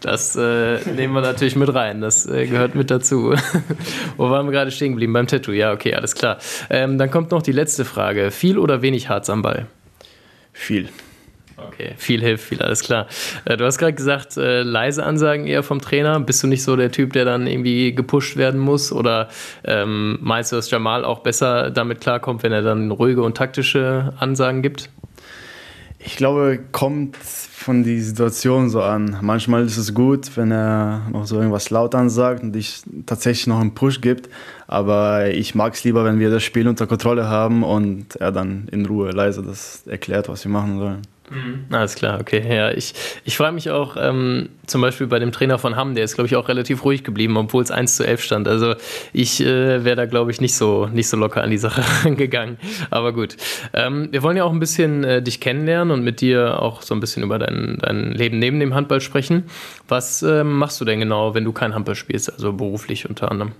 Das 0.00 0.34
äh, 0.34 0.80
nehmen 0.90 1.14
wir 1.14 1.20
natürlich 1.20 1.54
mit 1.54 1.72
rein. 1.72 2.00
Das 2.00 2.26
äh, 2.26 2.46
gehört 2.46 2.74
mit 2.74 2.90
dazu. 2.90 3.34
Wo 4.16 4.30
waren 4.30 4.46
wir 4.46 4.52
gerade 4.52 4.72
stehen 4.72 4.92
geblieben? 4.92 5.12
Beim 5.12 5.28
Tattoo. 5.28 5.52
Ja, 5.52 5.72
okay, 5.72 5.94
alles 5.94 6.16
klar. 6.16 6.38
Ähm, 6.70 6.98
dann 6.98 7.10
kommt 7.10 7.30
noch 7.30 7.42
die 7.42 7.52
letzte 7.52 7.84
Frage. 7.84 8.32
Viel 8.32 8.58
oder 8.58 8.82
wenig 8.82 9.08
Harz 9.08 9.30
am 9.30 9.42
Ball? 9.42 9.66
Viel. 10.52 10.88
Okay, 11.56 11.94
viel 11.96 12.20
hilft 12.20 12.44
viel, 12.44 12.60
alles 12.60 12.82
klar. 12.82 13.06
Äh, 13.44 13.56
du 13.56 13.64
hast 13.64 13.78
gerade 13.78 13.92
gesagt, 13.92 14.36
äh, 14.36 14.62
leise 14.62 15.04
Ansagen 15.04 15.46
eher 15.46 15.62
vom 15.62 15.80
Trainer. 15.80 16.18
Bist 16.18 16.42
du 16.42 16.48
nicht 16.48 16.64
so 16.64 16.74
der 16.74 16.90
Typ, 16.90 17.12
der 17.12 17.24
dann 17.24 17.46
irgendwie 17.46 17.94
gepusht 17.94 18.36
werden 18.36 18.60
muss? 18.60 18.92
Oder 18.92 19.28
ähm, 19.64 20.18
meinst 20.20 20.50
du, 20.50 20.56
dass 20.56 20.70
Jamal 20.70 21.04
auch 21.04 21.20
besser 21.20 21.70
damit 21.70 22.00
klarkommt, 22.00 22.42
wenn 22.42 22.52
er 22.52 22.62
dann 22.62 22.90
ruhige 22.90 23.22
und 23.22 23.36
taktische 23.36 24.14
Ansagen 24.18 24.62
gibt? 24.62 24.90
Ich 26.04 26.16
glaube, 26.16 26.58
kommt 26.72 27.16
von 27.16 27.84
die 27.84 28.00
Situation 28.00 28.70
so 28.70 28.82
an. 28.82 29.18
Manchmal 29.20 29.64
ist 29.64 29.76
es 29.76 29.94
gut, 29.94 30.36
wenn 30.36 30.50
er 30.50 31.06
noch 31.12 31.26
so 31.26 31.36
irgendwas 31.36 31.70
laut 31.70 31.94
ansagt 31.94 32.42
und 32.42 32.56
ich 32.56 32.82
tatsächlich 33.06 33.46
noch 33.46 33.60
einen 33.60 33.74
Push 33.74 34.00
gibt. 34.00 34.28
Aber 34.66 35.28
ich 35.30 35.54
mag 35.54 35.74
es 35.74 35.84
lieber, 35.84 36.04
wenn 36.04 36.18
wir 36.18 36.30
das 36.30 36.42
Spiel 36.42 36.66
unter 36.66 36.88
Kontrolle 36.88 37.28
haben 37.28 37.62
und 37.62 38.16
er 38.16 38.32
dann 38.32 38.68
in 38.72 38.84
Ruhe 38.86 39.10
leise 39.10 39.42
das 39.42 39.86
erklärt, 39.86 40.28
was 40.28 40.44
wir 40.44 40.50
machen 40.50 40.78
sollen. 40.78 41.02
Mhm. 41.32 41.64
Alles 41.70 41.94
klar, 41.94 42.20
okay. 42.20 42.42
Ja, 42.46 42.70
ich, 42.70 42.92
ich 43.24 43.36
frage 43.36 43.54
mich 43.54 43.70
auch 43.70 43.96
ähm, 43.98 44.50
zum 44.66 44.82
Beispiel 44.82 45.06
bei 45.06 45.18
dem 45.18 45.32
Trainer 45.32 45.58
von 45.58 45.76
Hamm, 45.76 45.94
der 45.94 46.04
ist, 46.04 46.14
glaube 46.14 46.26
ich, 46.26 46.36
auch 46.36 46.48
relativ 46.48 46.84
ruhig 46.84 47.04
geblieben, 47.04 47.36
obwohl 47.36 47.62
es 47.62 47.70
1 47.70 47.96
zu 47.96 48.06
11 48.06 48.22
stand. 48.22 48.48
Also 48.48 48.74
ich 49.12 49.40
äh, 49.40 49.84
wäre 49.84 49.96
da, 49.96 50.06
glaube 50.06 50.30
ich, 50.30 50.40
nicht 50.40 50.54
so, 50.54 50.86
nicht 50.92 51.08
so 51.08 51.16
locker 51.16 51.42
an 51.42 51.50
die 51.50 51.58
Sache 51.58 51.82
rangegangen. 52.04 52.58
Aber 52.90 53.12
gut. 53.12 53.36
Ähm, 53.72 54.08
wir 54.10 54.22
wollen 54.22 54.36
ja 54.36 54.44
auch 54.44 54.52
ein 54.52 54.60
bisschen 54.60 55.04
äh, 55.04 55.22
dich 55.22 55.40
kennenlernen 55.40 55.92
und 55.92 56.04
mit 56.04 56.20
dir 56.20 56.60
auch 56.60 56.82
so 56.82 56.94
ein 56.94 57.00
bisschen 57.00 57.22
über 57.22 57.38
dein, 57.38 57.78
dein 57.80 58.12
Leben 58.12 58.38
neben 58.38 58.60
dem 58.60 58.74
Handball 58.74 59.00
sprechen. 59.00 59.44
Was 59.88 60.22
äh, 60.22 60.44
machst 60.44 60.80
du 60.80 60.84
denn 60.84 61.00
genau, 61.00 61.34
wenn 61.34 61.44
du 61.44 61.52
kein 61.52 61.74
Handball 61.74 61.94
spielst, 61.94 62.30
also 62.32 62.52
beruflich 62.52 63.08
unter 63.08 63.30
anderem? 63.30 63.52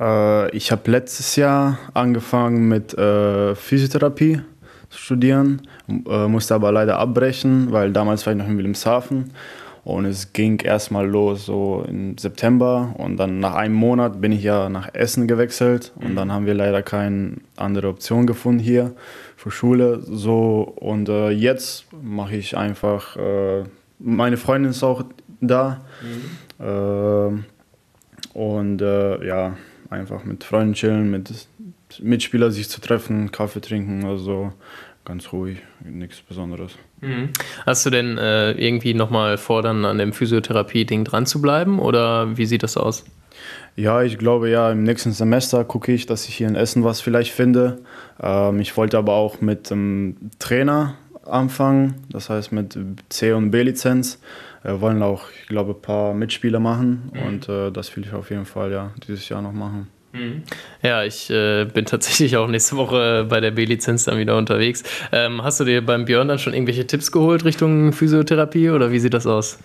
Äh, 0.00 0.50
ich 0.56 0.72
habe 0.72 0.90
letztes 0.90 1.36
Jahr 1.36 1.78
angefangen 1.94 2.68
mit 2.68 2.94
äh, 2.94 3.54
Physiotherapie 3.54 4.40
studieren, 4.96 5.62
äh, 5.88 6.26
musste 6.26 6.54
aber 6.54 6.72
leider 6.72 6.98
abbrechen, 6.98 7.72
weil 7.72 7.92
damals 7.92 8.26
war 8.26 8.32
ich 8.32 8.38
noch 8.38 8.48
in 8.48 8.56
Wilhelmshaven 8.56 9.30
und 9.86 10.04
es 10.04 10.32
ging 10.32 10.58
erstmal 10.58 11.06
los 11.06 11.46
so 11.46 11.84
im 11.86 12.18
September 12.18 12.92
und 12.98 13.18
dann 13.18 13.38
nach 13.38 13.54
einem 13.54 13.74
Monat 13.74 14.20
bin 14.20 14.32
ich 14.32 14.42
ja 14.42 14.68
nach 14.68 14.92
Essen 14.94 15.28
gewechselt 15.28 15.92
und 15.94 16.10
mhm. 16.10 16.16
dann 16.16 16.32
haben 16.32 16.44
wir 16.44 16.54
leider 16.54 16.82
keine 16.82 17.36
andere 17.56 17.88
Option 17.88 18.26
gefunden 18.26 18.58
hier 18.58 18.96
für 19.36 19.52
Schule 19.52 20.00
so 20.00 20.62
und 20.76 21.08
äh, 21.08 21.30
jetzt 21.30 21.86
mache 22.02 22.34
ich 22.34 22.56
einfach 22.56 23.16
äh, 23.16 23.62
meine 24.00 24.36
Freundin 24.36 24.72
ist 24.72 24.82
auch 24.82 25.04
da 25.40 25.80
mhm. 26.58 27.44
äh, 28.34 28.36
und 28.36 28.80
ja 28.80 29.56
einfach 29.88 30.24
mit 30.24 30.42
Freunden 30.42 30.74
chillen 30.74 31.10
mit 31.12 31.46
Mitspieler 32.00 32.50
sich 32.50 32.68
zu 32.68 32.80
treffen 32.80 33.30
Kaffee 33.32 33.60
trinken 33.60 34.04
also 34.04 34.52
ganz 35.04 35.32
ruhig, 35.32 35.58
nichts 35.84 36.20
Besonderes. 36.20 36.72
Mhm. 37.00 37.30
Hast 37.64 37.86
du 37.86 37.90
denn 37.90 38.18
äh, 38.18 38.52
irgendwie 38.52 38.92
nochmal 38.92 39.38
vor, 39.38 39.62
dann 39.62 39.84
an 39.84 39.98
dem 39.98 40.12
Physiotherapie-Ding 40.12 41.04
dran 41.04 41.26
zu 41.26 41.40
bleiben 41.40 41.78
oder 41.78 42.36
wie 42.36 42.44
sieht 42.44 42.62
das 42.62 42.76
aus? 42.76 43.04
Ja, 43.76 44.02
ich 44.02 44.18
glaube 44.18 44.50
ja, 44.50 44.72
im 44.72 44.82
nächsten 44.82 45.12
Semester 45.12 45.64
gucke 45.64 45.92
ich, 45.92 46.06
dass 46.06 46.28
ich 46.28 46.34
hier 46.34 46.48
in 46.48 46.56
Essen 46.56 46.84
was 46.84 47.00
vielleicht 47.00 47.32
finde. 47.32 47.78
Ähm, 48.20 48.60
ich 48.60 48.76
wollte 48.76 48.98
aber 48.98 49.12
auch 49.12 49.40
mit 49.40 49.70
dem 49.70 50.16
Trainer 50.38 50.94
anfangen, 51.24 51.94
das 52.10 52.30
heißt 52.30 52.52
mit 52.52 52.78
C- 53.08 53.32
und 53.32 53.50
B-Lizenz. 53.50 54.20
Wir 54.62 54.80
wollen 54.80 55.02
auch, 55.02 55.24
ich 55.40 55.46
glaube, 55.48 55.72
ein 55.72 55.82
paar 55.82 56.14
Mitspieler 56.14 56.58
machen 56.58 57.12
mhm. 57.12 57.22
und 57.22 57.48
äh, 57.48 57.70
das 57.70 57.94
will 57.96 58.04
ich 58.04 58.12
auf 58.12 58.30
jeden 58.30 58.46
Fall 58.46 58.72
ja 58.72 58.90
dieses 59.06 59.28
Jahr 59.28 59.42
noch 59.42 59.52
machen. 59.52 59.88
Mhm. 60.16 60.42
Ja, 60.82 61.04
ich 61.04 61.30
äh, 61.30 61.64
bin 61.64 61.84
tatsächlich 61.84 62.36
auch 62.36 62.48
nächste 62.48 62.76
Woche 62.76 63.26
bei 63.28 63.40
der 63.40 63.50
B-Lizenz 63.50 64.04
dann 64.04 64.18
wieder 64.18 64.36
unterwegs. 64.36 64.82
Ähm, 65.12 65.42
hast 65.42 65.60
du 65.60 65.64
dir 65.64 65.84
beim 65.84 66.04
Björn 66.04 66.28
dann 66.28 66.38
schon 66.38 66.54
irgendwelche 66.54 66.86
Tipps 66.86 67.12
geholt 67.12 67.44
Richtung 67.44 67.92
Physiotherapie 67.92 68.70
oder 68.70 68.90
wie 68.90 68.98
sieht 68.98 69.14
das 69.14 69.26
aus? 69.26 69.58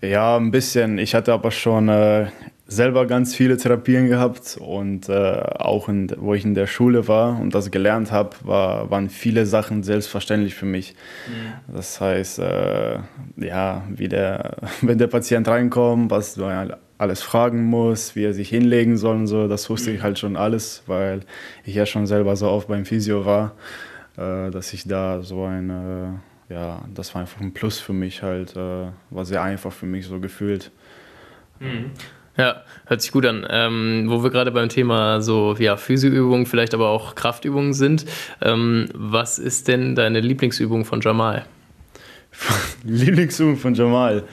Ja, 0.00 0.36
ein 0.36 0.50
bisschen. 0.50 0.98
Ich 0.98 1.14
hatte 1.14 1.32
aber 1.32 1.50
schon 1.50 1.88
äh, 1.88 2.26
selber 2.66 3.06
ganz 3.06 3.34
viele 3.34 3.56
Therapien 3.56 4.08
gehabt 4.08 4.56
und 4.58 5.08
äh, 5.08 5.12
auch 5.12 5.88
in, 5.88 6.10
wo 6.16 6.34
ich 6.34 6.44
in 6.44 6.54
der 6.54 6.66
Schule 6.66 7.06
war 7.08 7.38
und 7.40 7.54
das 7.54 7.70
gelernt 7.70 8.10
habe, 8.10 8.30
war, 8.42 8.90
waren 8.90 9.10
viele 9.10 9.46
Sachen 9.46 9.82
selbstverständlich 9.82 10.54
für 10.54 10.66
mich. 10.66 10.94
Mhm. 11.28 11.74
Das 11.74 12.00
heißt, 12.00 12.38
äh, 12.38 12.98
ja, 13.36 13.84
wie 13.90 14.08
der, 14.08 14.56
wenn 14.80 14.98
der 14.98 15.08
Patient 15.08 15.46
reinkommt, 15.46 16.10
was 16.10 16.34
du 16.34 16.44
alles 17.04 17.22
fragen 17.22 17.64
muss, 17.64 18.16
wie 18.16 18.24
er 18.24 18.34
sich 18.34 18.48
hinlegen 18.48 18.96
soll 18.96 19.16
und 19.16 19.26
so, 19.26 19.46
das 19.46 19.70
wusste 19.70 19.90
ich 19.90 20.02
halt 20.02 20.18
schon 20.18 20.36
alles, 20.36 20.82
weil 20.86 21.20
ich 21.64 21.74
ja 21.74 21.86
schon 21.86 22.06
selber 22.06 22.34
so 22.36 22.48
oft 22.48 22.68
beim 22.68 22.84
Physio 22.84 23.24
war, 23.24 23.52
äh, 24.16 24.50
dass 24.50 24.72
ich 24.72 24.88
da 24.88 25.22
so 25.22 25.44
eine, 25.44 26.20
ja, 26.48 26.82
das 26.92 27.14
war 27.14 27.20
einfach 27.20 27.40
ein 27.40 27.52
Plus 27.52 27.78
für 27.78 27.92
mich 27.92 28.22
halt, 28.22 28.56
äh, 28.56 28.86
war 29.10 29.24
sehr 29.24 29.42
einfach 29.42 29.72
für 29.72 29.86
mich 29.86 30.06
so 30.06 30.18
gefühlt. 30.18 30.70
Mhm. 31.60 31.90
Ja, 32.36 32.62
hört 32.86 33.00
sich 33.00 33.12
gut 33.12 33.26
an. 33.26 33.46
Ähm, 33.48 34.06
wo 34.08 34.24
wir 34.24 34.30
gerade 34.30 34.50
beim 34.50 34.68
Thema 34.68 35.20
so 35.20 35.54
ja, 35.58 35.76
Physioübungen, 35.76 36.46
vielleicht 36.46 36.74
aber 36.74 36.88
auch 36.88 37.14
Kraftübungen 37.14 37.74
sind, 37.74 38.06
ähm, 38.42 38.88
was 38.92 39.38
ist 39.38 39.68
denn 39.68 39.94
deine 39.94 40.20
Lieblingsübung 40.20 40.84
von 40.84 41.00
Jamal? 41.00 41.44
Lieblingsübung 42.84 43.56
von 43.56 43.74
Jamal? 43.74 44.24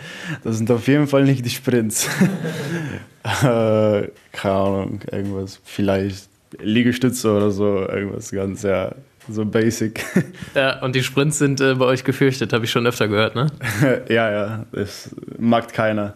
Das 0.44 0.58
sind 0.58 0.70
auf 0.72 0.88
jeden 0.88 1.08
Fall 1.08 1.24
nicht 1.24 1.46
die 1.46 1.50
Sprints. 1.50 2.08
äh, 3.24 4.08
keine 4.32 4.54
Ahnung, 4.54 5.00
irgendwas, 5.12 5.60
vielleicht 5.64 6.30
Liegestütze 6.60 7.32
oder 7.32 7.52
so, 7.52 7.88
irgendwas 7.88 8.32
ganz, 8.32 8.64
ja, 8.64 8.94
so 9.30 9.46
basic. 9.46 10.04
Ja, 10.56 10.82
und 10.82 10.96
die 10.96 11.04
Sprints 11.04 11.38
sind 11.38 11.62
äh, 11.62 11.76
bei 11.76 11.86
euch 11.86 12.04
gefürchtet, 12.04 12.52
habe 12.52 12.66
ich 12.66 12.72
schon 12.72 12.86
öfter 12.86 13.08
gehört, 13.08 13.36
ne? 13.36 13.48
ja, 14.10 14.30
ja, 14.30 14.66
das 14.74 15.16
mag 15.40 15.72
keiner. 15.72 16.16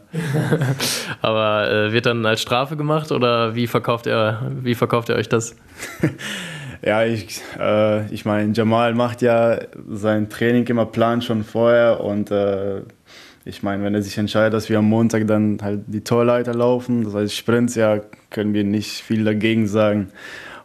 Aber 1.21 1.71
äh, 1.71 1.93
wird 1.93 2.05
dann 2.05 2.25
als 2.25 2.41
Strafe 2.41 2.75
gemacht 2.75 3.11
oder 3.11 3.55
wie 3.55 3.67
verkauft 3.67 4.07
ihr, 4.07 4.51
wie 4.61 4.75
verkauft 4.75 5.09
ihr 5.09 5.15
euch 5.15 5.29
das? 5.29 5.55
Ja, 6.85 7.03
ich, 7.03 7.41
äh, 7.59 8.05
ich 8.13 8.25
meine, 8.25 8.53
Jamal 8.53 8.93
macht 8.93 9.21
ja 9.21 9.59
sein 9.89 10.29
Training 10.29 10.67
immer 10.67 10.85
Plan 10.85 11.21
schon 11.21 11.43
vorher 11.43 12.01
und 12.01 12.31
äh, 12.31 12.81
ich 13.43 13.63
meine, 13.63 13.83
wenn 13.83 13.93
er 13.93 14.01
sich 14.01 14.17
entscheidet, 14.17 14.53
dass 14.53 14.69
wir 14.69 14.79
am 14.79 14.85
Montag 14.85 15.27
dann 15.27 15.59
halt 15.61 15.81
die 15.87 16.01
Torleiter 16.01 16.53
laufen, 16.53 17.03
das 17.03 17.13
heißt 17.13 17.35
Sprints, 17.35 17.75
ja, 17.75 17.99
können 18.29 18.53
wir 18.53 18.63
nicht 18.63 19.01
viel 19.01 19.23
dagegen 19.23 19.67
sagen. 19.67 20.09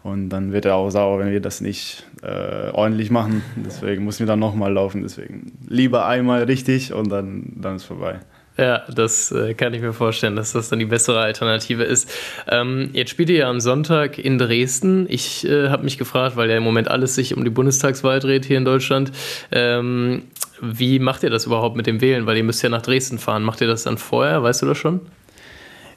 Und 0.02 0.30
dann 0.30 0.52
wird 0.52 0.64
er 0.64 0.76
auch 0.76 0.88
sauer, 0.88 1.18
wenn 1.18 1.30
wir 1.30 1.40
das 1.40 1.60
nicht 1.60 2.06
äh, 2.22 2.70
ordentlich 2.72 3.10
machen. 3.10 3.42
Deswegen 3.56 4.04
müssen 4.04 4.20
wir 4.20 4.26
dann 4.26 4.38
nochmal 4.38 4.72
laufen. 4.72 5.02
Deswegen 5.02 5.52
lieber 5.68 6.06
einmal 6.06 6.44
richtig 6.44 6.94
und 6.94 7.10
dann, 7.10 7.52
dann 7.56 7.76
ist 7.76 7.84
vorbei. 7.84 8.20
Ja, 8.60 8.82
das 8.94 9.32
äh, 9.32 9.54
kann 9.54 9.72
ich 9.72 9.80
mir 9.80 9.94
vorstellen, 9.94 10.36
dass 10.36 10.52
das 10.52 10.68
dann 10.68 10.78
die 10.78 10.84
bessere 10.84 11.18
Alternative 11.18 11.82
ist. 11.82 12.12
Ähm, 12.46 12.90
jetzt 12.92 13.08
spielt 13.08 13.30
ihr 13.30 13.38
ja 13.38 13.48
am 13.48 13.58
Sonntag 13.58 14.18
in 14.18 14.36
Dresden. 14.36 15.06
Ich 15.08 15.48
äh, 15.48 15.70
habe 15.70 15.84
mich 15.84 15.96
gefragt, 15.96 16.36
weil 16.36 16.50
ja 16.50 16.58
im 16.58 16.62
Moment 16.62 16.88
alles 16.88 17.14
sich 17.14 17.34
um 17.34 17.42
die 17.42 17.50
Bundestagswahl 17.50 18.20
dreht 18.20 18.44
hier 18.44 18.58
in 18.58 18.66
Deutschland. 18.66 19.12
Ähm, 19.50 20.24
wie 20.60 20.98
macht 20.98 21.22
ihr 21.22 21.30
das 21.30 21.46
überhaupt 21.46 21.74
mit 21.74 21.86
dem 21.86 22.02
Wählen? 22.02 22.26
Weil 22.26 22.36
ihr 22.36 22.44
müsst 22.44 22.62
ja 22.62 22.68
nach 22.68 22.82
Dresden 22.82 23.18
fahren. 23.18 23.44
Macht 23.44 23.62
ihr 23.62 23.66
das 23.66 23.84
dann 23.84 23.96
vorher? 23.96 24.42
Weißt 24.42 24.60
du 24.60 24.66
das 24.66 24.76
schon? 24.76 25.00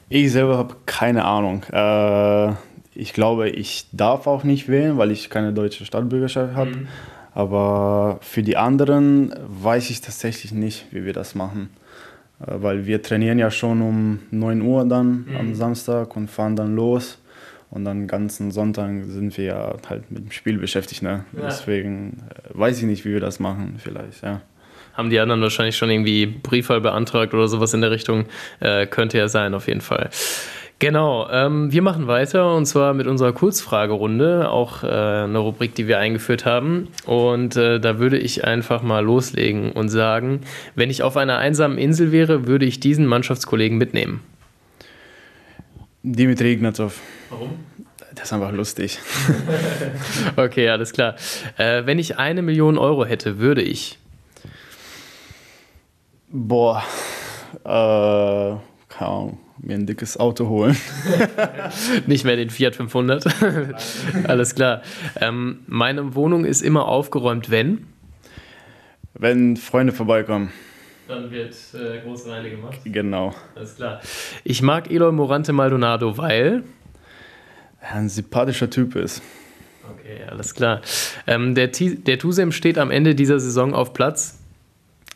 Ich 0.08 0.32
selber 0.32 0.56
habe 0.56 0.74
keine 0.86 1.26
Ahnung. 1.26 1.64
Äh, 1.70 2.54
ich 2.94 3.12
glaube, 3.12 3.50
ich 3.50 3.88
darf 3.92 4.26
auch 4.26 4.42
nicht 4.42 4.68
wählen, 4.68 4.96
weil 4.96 5.10
ich 5.10 5.28
keine 5.28 5.52
deutsche 5.52 5.84
Staatsbürgerschaft 5.84 6.54
habe. 6.54 6.70
Mhm. 6.70 6.88
Aber 7.34 8.20
für 8.22 8.42
die 8.42 8.56
anderen 8.56 9.34
weiß 9.48 9.90
ich 9.90 10.00
tatsächlich 10.00 10.52
nicht, 10.52 10.86
wie 10.92 11.04
wir 11.04 11.12
das 11.12 11.34
machen. 11.34 11.68
Äh, 12.40 12.54
weil 12.56 12.86
wir 12.86 13.02
trainieren 13.02 13.38
ja 13.38 13.50
schon 13.50 13.82
um 13.82 14.20
9 14.30 14.60
Uhr 14.62 14.84
dann 14.84 15.26
mhm. 15.28 15.36
am 15.36 15.54
Samstag 15.54 16.16
und 16.16 16.28
fahren 16.30 16.56
dann 16.56 16.74
los. 16.74 17.18
Und 17.70 17.84
dann 17.84 18.06
ganzen 18.06 18.52
Sonntag 18.52 18.92
sind 19.06 19.36
wir 19.36 19.44
ja 19.44 19.76
halt 19.88 20.08
mit 20.10 20.24
dem 20.24 20.30
Spiel 20.30 20.58
beschäftigt. 20.58 21.02
Ne? 21.02 21.24
Ja. 21.32 21.46
Deswegen 21.46 22.22
äh, 22.30 22.58
weiß 22.58 22.78
ich 22.78 22.84
nicht, 22.84 23.04
wie 23.04 23.12
wir 23.12 23.20
das 23.20 23.40
machen, 23.40 23.76
vielleicht, 23.78 24.22
ja. 24.22 24.40
Haben 24.92 25.10
die 25.10 25.18
anderen 25.18 25.42
wahrscheinlich 25.42 25.76
schon 25.76 25.90
irgendwie 25.90 26.26
Briefwahl 26.26 26.80
beantragt 26.80 27.34
oder 27.34 27.48
sowas 27.48 27.74
in 27.74 27.80
der 27.80 27.90
Richtung? 27.90 28.26
Äh, 28.60 28.86
könnte 28.86 29.18
ja 29.18 29.26
sein, 29.26 29.52
auf 29.54 29.66
jeden 29.66 29.80
Fall. 29.80 30.08
Genau, 30.80 31.28
ähm, 31.30 31.72
wir 31.72 31.82
machen 31.82 32.08
weiter 32.08 32.54
und 32.54 32.66
zwar 32.66 32.94
mit 32.94 33.06
unserer 33.06 33.32
Kurzfragerunde, 33.32 34.50
auch 34.50 34.82
äh, 34.82 34.88
eine 34.88 35.38
Rubrik, 35.38 35.74
die 35.76 35.86
wir 35.86 35.98
eingeführt 35.98 36.44
haben. 36.44 36.88
Und 37.06 37.56
äh, 37.56 37.78
da 37.78 37.98
würde 38.00 38.18
ich 38.18 38.44
einfach 38.44 38.82
mal 38.82 39.04
loslegen 39.04 39.70
und 39.72 39.88
sagen, 39.88 40.40
wenn 40.74 40.90
ich 40.90 41.02
auf 41.02 41.16
einer 41.16 41.38
einsamen 41.38 41.78
Insel 41.78 42.10
wäre, 42.10 42.46
würde 42.46 42.66
ich 42.66 42.80
diesen 42.80 43.06
Mannschaftskollegen 43.06 43.78
mitnehmen. 43.78 44.20
Dimitri 46.02 46.52
Ignatov. 46.52 47.00
Warum? 47.30 47.50
Das 48.14 48.26
ist 48.26 48.32
einfach 48.32 48.52
lustig. 48.52 48.98
okay, 50.36 50.68
alles 50.68 50.92
klar. 50.92 51.14
Äh, 51.56 51.86
wenn 51.86 51.98
ich 51.98 52.18
eine 52.18 52.42
Million 52.42 52.78
Euro 52.78 53.04
hätte, 53.04 53.38
würde 53.38 53.62
ich. 53.62 53.98
Boah, 56.28 56.82
äh, 57.64 57.68
keine 57.68 58.60
Ahnung 59.00 59.43
mir 59.58 59.74
ein 59.74 59.86
dickes 59.86 60.18
Auto 60.18 60.48
holen. 60.48 60.76
Nicht 62.06 62.24
mehr 62.24 62.36
den 62.36 62.50
Fiat 62.50 62.76
500. 62.76 63.24
Alles 64.28 64.54
klar. 64.54 64.82
Ähm, 65.20 65.60
meine 65.66 66.14
Wohnung 66.14 66.44
ist 66.44 66.62
immer 66.62 66.86
aufgeräumt, 66.86 67.50
wenn? 67.50 67.86
Wenn 69.14 69.56
Freunde 69.56 69.92
vorbeikommen. 69.92 70.52
Dann 71.06 71.30
wird 71.30 71.54
äh, 71.74 72.00
große 72.00 72.30
Reine 72.30 72.50
gemacht. 72.50 72.78
Genau. 72.84 73.34
Alles 73.54 73.76
klar. 73.76 74.00
Ich 74.42 74.62
mag 74.62 74.90
Eloy 74.90 75.12
Morante 75.12 75.52
Maldonado, 75.52 76.16
weil 76.16 76.64
er 77.80 77.94
ein 77.94 78.08
sympathischer 78.08 78.70
Typ 78.70 78.96
ist. 78.96 79.22
Okay, 79.92 80.24
alles 80.28 80.54
klar. 80.54 80.80
Ähm, 81.26 81.54
der, 81.54 81.68
der 81.68 82.18
Tusem 82.18 82.52
steht 82.52 82.78
am 82.78 82.90
Ende 82.90 83.14
dieser 83.14 83.38
Saison 83.38 83.74
auf 83.74 83.92
Platz 83.92 84.38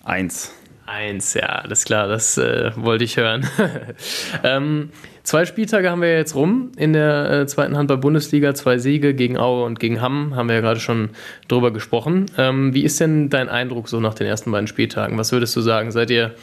Eins. 0.05 0.55
Eins, 0.89 1.35
ja, 1.35 1.47
alles 1.47 1.85
klar, 1.85 2.09
das 2.09 2.39
äh, 2.39 2.71
wollte 2.75 3.05
ich 3.05 3.19
hören. 3.19 3.47
ähm, 4.43 4.89
zwei 5.23 5.45
Spieltage 5.45 5.91
haben 5.91 6.01
wir 6.01 6.17
jetzt 6.17 6.35
rum 6.35 6.73
in 6.79 6.95
der 6.95 7.31
äh, 7.31 7.47
zweiten 7.47 7.77
Handball-Bundesliga, 7.77 8.55
zwei 8.55 8.79
Siege 8.79 9.13
gegen 9.13 9.37
Aue 9.37 9.67
und 9.67 9.81
gegen 9.81 10.01
Hamm, 10.01 10.35
haben 10.35 10.49
wir 10.49 10.55
ja 10.55 10.63
gerade 10.63 10.81
schon 10.81 11.11
drüber 11.47 11.73
gesprochen. 11.73 12.27
Ähm, 12.39 12.73
wie 12.73 12.85
ist 12.85 13.01
denn 13.01 13.29
dein 13.29 13.51
Eindruck 13.51 13.91
so 13.91 14.01
nach 14.01 14.15
den 14.15 14.27
ersten 14.27 14.51
beiden 14.51 14.67
Spieltagen? 14.67 15.19
Was 15.19 15.31
würdest 15.31 15.55
du 15.57 15.61
sagen? 15.61 15.93
Seid 15.93 16.11
ihr 16.11 16.35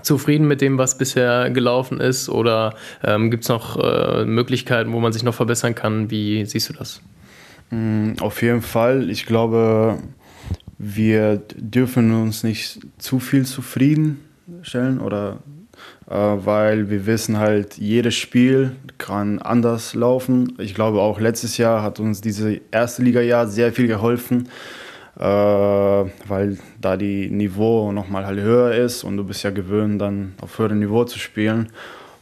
zufrieden 0.00 0.48
mit 0.48 0.62
dem, 0.62 0.78
was 0.78 0.96
bisher 0.96 1.50
gelaufen 1.50 2.00
ist 2.00 2.30
oder 2.30 2.74
ähm, 3.04 3.30
gibt 3.30 3.42
es 3.42 3.50
noch 3.50 3.76
äh, 3.76 4.24
Möglichkeiten, 4.24 4.94
wo 4.94 5.00
man 5.00 5.12
sich 5.12 5.22
noch 5.22 5.34
verbessern 5.34 5.74
kann? 5.74 6.10
Wie 6.10 6.46
siehst 6.46 6.70
du 6.70 6.72
das? 6.72 7.02
Mm, 7.68 8.12
auf 8.20 8.40
jeden 8.40 8.62
Fall. 8.62 9.10
Ich 9.10 9.26
glaube, 9.26 9.98
wir 10.78 11.42
dürfen 11.56 12.12
uns 12.12 12.42
nicht 12.42 12.80
zu 12.98 13.18
viel 13.18 13.46
zufriedenstellen 13.46 15.00
oder 15.00 15.38
äh, 16.08 16.14
weil 16.14 16.90
wir 16.90 17.06
wissen 17.06 17.38
halt, 17.38 17.78
jedes 17.78 18.14
Spiel 18.14 18.76
kann 18.98 19.40
anders 19.40 19.94
laufen. 19.94 20.54
Ich 20.58 20.74
glaube 20.74 21.00
auch 21.00 21.20
letztes 21.20 21.56
Jahr 21.56 21.82
hat 21.82 22.00
uns 22.00 22.20
diese 22.20 22.60
erste 22.70 23.02
Liga-Jahr 23.02 23.46
sehr 23.48 23.72
viel 23.72 23.88
geholfen, 23.88 24.48
äh, 25.18 25.22
weil 25.22 26.58
da 26.80 26.96
die 26.96 27.30
Niveau 27.30 27.92
nochmal 27.92 28.26
halt 28.26 28.40
höher 28.40 28.74
ist 28.74 29.02
und 29.04 29.16
du 29.16 29.24
bist 29.24 29.42
ja 29.42 29.50
gewöhnt, 29.50 30.00
dann 30.00 30.34
auf 30.40 30.58
höherem 30.58 30.78
Niveau 30.78 31.04
zu 31.04 31.18
spielen. 31.18 31.68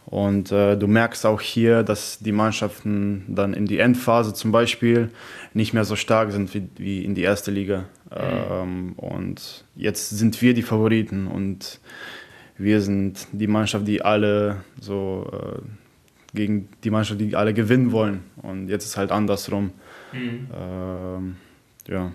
Und 0.06 0.52
äh, 0.52 0.76
du 0.76 0.86
merkst 0.86 1.26
auch 1.26 1.40
hier, 1.40 1.82
dass 1.82 2.18
die 2.20 2.30
Mannschaften 2.30 3.24
dann 3.26 3.54
in 3.54 3.66
die 3.66 3.78
Endphase 3.78 4.32
zum 4.34 4.52
Beispiel 4.52 5.10
nicht 5.54 5.72
mehr 5.72 5.84
so 5.84 5.96
stark 5.96 6.30
sind 6.30 6.54
wie, 6.54 6.68
wie 6.76 7.04
in 7.04 7.14
die 7.14 7.22
erste 7.22 7.50
Liga. 7.50 7.84
Ähm, 8.14 8.92
und 8.96 9.64
jetzt 9.74 10.10
sind 10.10 10.40
wir 10.40 10.54
die 10.54 10.62
Favoriten 10.62 11.26
und 11.26 11.80
wir 12.56 12.80
sind 12.80 13.26
die 13.32 13.46
Mannschaft, 13.46 13.88
die 13.88 14.02
alle 14.02 14.64
so 14.80 15.28
äh, 15.32 16.36
gegen 16.36 16.68
die 16.84 16.90
Mannschaft, 16.90 17.20
die 17.20 17.34
alle 17.34 17.54
gewinnen 17.54 17.92
wollen. 17.92 18.24
Und 18.36 18.68
jetzt 18.68 18.84
ist 18.84 18.96
halt 18.96 19.10
andersrum. 19.10 19.72
Mhm. 20.12 20.48
Ähm, 20.54 21.36
ja. 21.88 22.12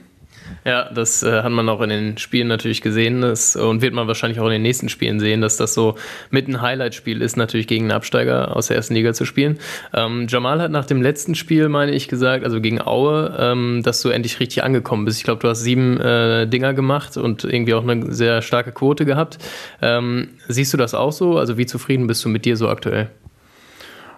Ja, 0.65 0.89
das 0.91 1.23
äh, 1.23 1.41
hat 1.41 1.51
man 1.51 1.69
auch 1.69 1.81
in 1.81 1.89
den 1.89 2.17
Spielen 2.17 2.47
natürlich 2.47 2.81
gesehen 2.81 3.21
das, 3.21 3.55
und 3.55 3.81
wird 3.81 3.93
man 3.93 4.07
wahrscheinlich 4.07 4.39
auch 4.39 4.45
in 4.45 4.51
den 4.51 4.61
nächsten 4.61 4.89
Spielen 4.89 5.19
sehen, 5.19 5.41
dass 5.41 5.57
das 5.57 5.73
so 5.73 5.95
mit 6.31 6.47
ein 6.47 6.61
Highlight-Spiel 6.61 7.21
ist, 7.21 7.37
natürlich 7.37 7.67
gegen 7.67 7.85
einen 7.85 7.91
Absteiger 7.91 8.55
aus 8.55 8.67
der 8.67 8.77
ersten 8.77 8.93
Liga 8.93 9.13
zu 9.13 9.25
spielen. 9.25 9.59
Ähm, 9.93 10.27
Jamal 10.27 10.61
hat 10.61 10.71
nach 10.71 10.85
dem 10.85 11.01
letzten 11.01 11.35
Spiel, 11.35 11.69
meine 11.69 11.91
ich, 11.91 12.07
gesagt, 12.07 12.43
also 12.43 12.61
gegen 12.61 12.81
Aue, 12.81 13.35
ähm, 13.39 13.81
dass 13.83 14.01
du 14.01 14.09
endlich 14.09 14.39
richtig 14.39 14.63
angekommen 14.63 15.05
bist. 15.05 15.17
Ich 15.17 15.23
glaube, 15.23 15.41
du 15.41 15.47
hast 15.47 15.61
sieben 15.61 15.99
äh, 15.99 16.47
Dinger 16.47 16.73
gemacht 16.73 17.17
und 17.17 17.43
irgendwie 17.43 17.73
auch 17.73 17.87
eine 17.87 18.11
sehr 18.13 18.41
starke 18.41 18.71
Quote 18.71 19.05
gehabt. 19.05 19.37
Ähm, 19.81 20.29
siehst 20.47 20.73
du 20.73 20.77
das 20.77 20.93
auch 20.93 21.11
so? 21.11 21.37
Also 21.37 21.57
wie 21.57 21.65
zufrieden 21.65 22.07
bist 22.07 22.23
du 22.25 22.29
mit 22.29 22.45
dir 22.45 22.57
so 22.57 22.67
aktuell? 22.67 23.09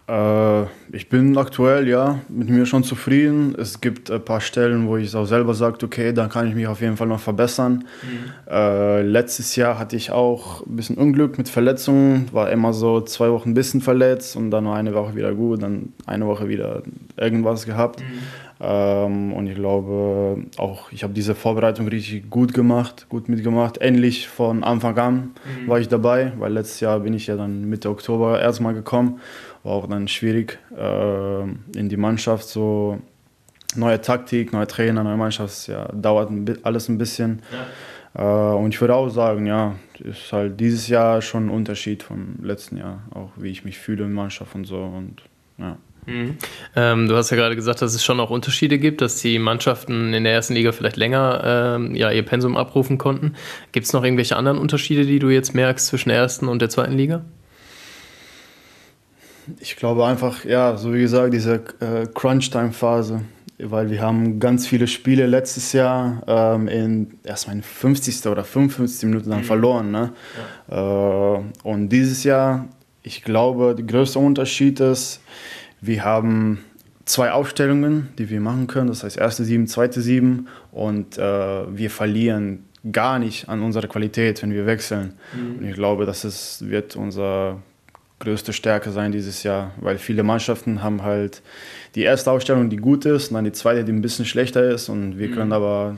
Äh, 0.08 0.66
ich 0.94 1.08
bin 1.08 1.38
aktuell 1.38 1.88
ja 1.88 2.20
mit 2.28 2.50
mir 2.50 2.66
schon 2.66 2.84
zufrieden. 2.84 3.56
Es 3.58 3.80
gibt 3.80 4.12
ein 4.12 4.24
paar 4.24 4.42
Stellen, 4.42 4.88
wo 4.88 4.98
ich 4.98 5.16
auch 5.16 5.26
selber 5.26 5.54
sage, 5.54 5.86
okay, 5.86 6.12
da 6.12 6.28
kann 6.28 6.48
ich 6.48 6.56
mich 6.56 6.68
auf 6.68 6.82
jeden 6.82 6.98
Fall 6.98 7.08
noch 7.08 7.20
verbessern. 7.20 7.86
Mhm. 8.04 8.52
Äh, 8.52 9.02
letztes 9.04 9.56
Jahr 9.56 9.80
hatte 9.80 9.96
ich 9.96 10.12
auch 10.12 10.66
ein 10.66 10.76
bisschen 10.76 10.98
Unglück 10.98 11.38
mit 11.38 11.48
Verletzungen, 11.48 12.28
war 12.34 12.52
immer 12.52 12.74
so 12.74 13.02
zwei 13.02 13.32
Wochen 13.32 13.52
ein 13.52 13.54
bisschen 13.54 13.80
verletzt 13.80 14.36
und 14.36 14.52
dann 14.52 14.68
eine 14.68 14.94
Woche 14.94 15.16
wieder 15.16 15.34
gut, 15.34 15.64
dann 15.64 15.94
eine 16.06 16.28
Woche 16.28 16.50
wieder 16.50 16.84
irgendwas 17.16 17.66
gehabt. 17.66 18.02
Mhm. 18.02 18.06
Ähm, 18.64 19.34
und 19.34 19.48
ich 19.48 19.56
glaube 19.56 20.44
auch, 20.58 20.92
ich 20.92 21.04
habe 21.04 21.14
diese 21.14 21.34
Vorbereitung 21.34 21.88
richtig 21.88 22.30
gut 22.30 22.54
gemacht, 22.54 23.08
gut 23.10 23.28
mitgemacht. 23.28 23.80
Endlich 23.80 24.28
von 24.28 24.64
Anfang 24.64 24.98
an 25.00 25.16
mhm. 25.16 25.68
war 25.68 25.80
ich 25.80 25.88
dabei, 25.88 26.34
weil 26.38 26.54
letztes 26.54 26.80
Jahr 26.80 27.00
bin 27.00 27.14
ich 27.14 27.26
ja 27.28 27.36
dann 27.36 27.66
Mitte 27.70 27.90
Oktober 27.90 28.40
erstmal 28.40 28.74
gekommen. 28.76 29.20
War 29.64 29.74
auch 29.74 29.88
dann 29.88 30.08
schwierig 30.08 30.60
äh, 30.76 31.42
in 31.78 31.90
die 31.90 31.98
Mannschaft 31.98 32.48
so 32.48 33.00
neue 33.76 34.02
Taktik, 34.02 34.54
neue 34.54 34.68
Trainer, 34.68 35.04
neue 35.04 35.18
Mannschaft, 35.18 35.68
ja, 35.68 35.88
dauert 35.94 36.32
alles 36.64 36.90
ein 36.90 36.98
bisschen. 36.98 37.42
Ja. 37.52 38.54
Äh, 38.54 38.56
und 38.56 38.74
ich 38.74 38.82
würde 38.82 38.96
auch 38.96 39.10
sagen, 39.10 39.46
ja, 39.46 39.76
ist 40.00 40.32
halt 40.34 40.60
dieses 40.60 40.88
Jahr 40.88 41.22
schon 41.22 41.48
ein 41.48 41.50
Unterschied 41.50 42.04
vom 42.04 42.36
letzten 42.42 42.78
Jahr, 42.78 43.04
auch 43.14 43.32
wie 43.38 43.50
ich 43.50 43.64
mich 43.64 43.78
fühle 43.78 44.06
in 44.06 44.14
Mannschaft 44.14 44.56
und 44.56 44.66
so. 44.66 44.78
Und 44.78 45.22
ja. 45.58 45.78
Mhm. 46.08 46.38
Ähm, 46.76 47.08
du 47.08 47.16
hast 47.16 47.30
ja 47.30 47.38
gerade 47.38 47.56
gesagt, 47.56 47.82
dass 47.82 47.94
es 47.94 48.04
schon 48.04 48.20
auch 48.20 48.32
Unterschiede 48.32 48.80
gibt, 48.80 49.02
dass 49.02 49.22
die 49.22 49.38
Mannschaften 49.38 50.14
in 50.14 50.24
der 50.24 50.34
ersten 50.34 50.56
Liga 50.56 50.72
vielleicht 50.72 50.98
länger 50.98 51.78
ähm, 51.78 51.96
ja, 51.96 52.10
ihr 52.10 52.24
Pensum 52.24 52.58
abrufen 52.58 52.98
konnten. 52.98 53.36
Gibt 53.72 53.86
es 53.86 53.94
noch 53.94 54.04
irgendwelche 54.04 54.36
anderen 54.36 54.58
Unterschiede, 54.58 55.06
die 55.06 55.20
du 55.20 55.30
jetzt 55.30 55.54
merkst 55.54 55.88
zwischen 55.88 56.10
der 56.10 56.18
ersten 56.18 56.48
und 56.48 56.60
der 56.60 56.70
zweiten 56.70 56.94
Liga? 56.94 57.24
Ich 59.60 59.76
glaube 59.76 60.06
einfach, 60.06 60.46
ja, 60.46 60.78
so 60.78 60.94
wie 60.94 61.02
gesagt, 61.02 61.34
diese 61.34 61.56
äh, 61.80 62.08
Crunch-Time-Phase, 62.14 63.22
weil 63.60 63.90
wir 63.90 64.02
haben 64.02 64.40
ganz 64.40 64.68
viele 64.68 64.88
Spiele 64.88 65.28
letztes 65.28 65.74
Jahr 65.74 66.24
ähm, 66.28 66.68
in 66.68 67.20
erstmal 67.24 67.58
in 67.58 67.64
50. 67.64 68.26
oder 68.28 68.44
55. 68.44 69.10
Minuten 69.10 69.30
dann 69.30 69.40
mhm. 69.40 69.46
verloren. 69.46 69.92
Ne? 69.92 70.14
Ja. 70.70 71.36
Äh, 71.36 71.42
und 71.64 71.90
dieses 71.90 72.24
Jahr, 72.24 72.68
ich 73.04 73.24
glaube, 73.24 73.76
der 73.76 73.86
größte 73.86 74.20
Unterschied 74.20 74.80
ist, 74.80 75.22
wir 75.80 76.04
haben 76.04 76.64
zwei 77.06 77.32
Aufstellungen, 77.32 78.10
die 78.18 78.30
wir 78.30 78.40
machen 78.40 78.68
können. 78.68 78.88
Das 78.88 79.04
heißt, 79.04 79.18
erste 79.18 79.44
sieben, 79.44 79.68
zweite 79.68 80.02
sieben. 80.02 80.48
Und 80.72 81.18
äh, 81.18 81.22
wir 81.22 81.90
verlieren 81.90 82.66
gar 82.92 83.20
nicht 83.20 83.48
an 83.50 83.62
unserer 83.62 83.88
Qualität, 83.88 84.42
wenn 84.42 84.54
wir 84.54 84.66
wechseln. 84.66 85.14
Mhm. 85.36 85.58
Und 85.58 85.68
ich 85.68 85.76
glaube, 85.76 86.06
das 86.06 86.26
ist, 86.26 86.68
wird 86.70 86.96
unsere 86.96 87.58
größte 88.22 88.54
Stärke 88.54 88.92
sein 88.92 89.12
dieses 89.12 89.44
Jahr, 89.44 89.72
weil 89.82 89.98
viele 89.98 90.24
Mannschaften 90.24 90.82
haben 90.82 91.04
halt 91.04 91.42
die 91.96 92.04
erste 92.04 92.32
Aufstellung, 92.32 92.70
die 92.70 92.78
gut 92.78 93.06
ist, 93.06 93.30
und 93.30 93.36
dann 93.36 93.44
die 93.44 93.52
zweite, 93.52 93.84
die 93.84 93.92
ein 93.92 94.02
bisschen 94.02 94.26
schlechter 94.26 94.64
ist. 94.64 94.88
Und 94.88 95.18
wir 95.20 95.28
mhm. 95.28 95.34
können 95.34 95.54
aber 95.54 95.98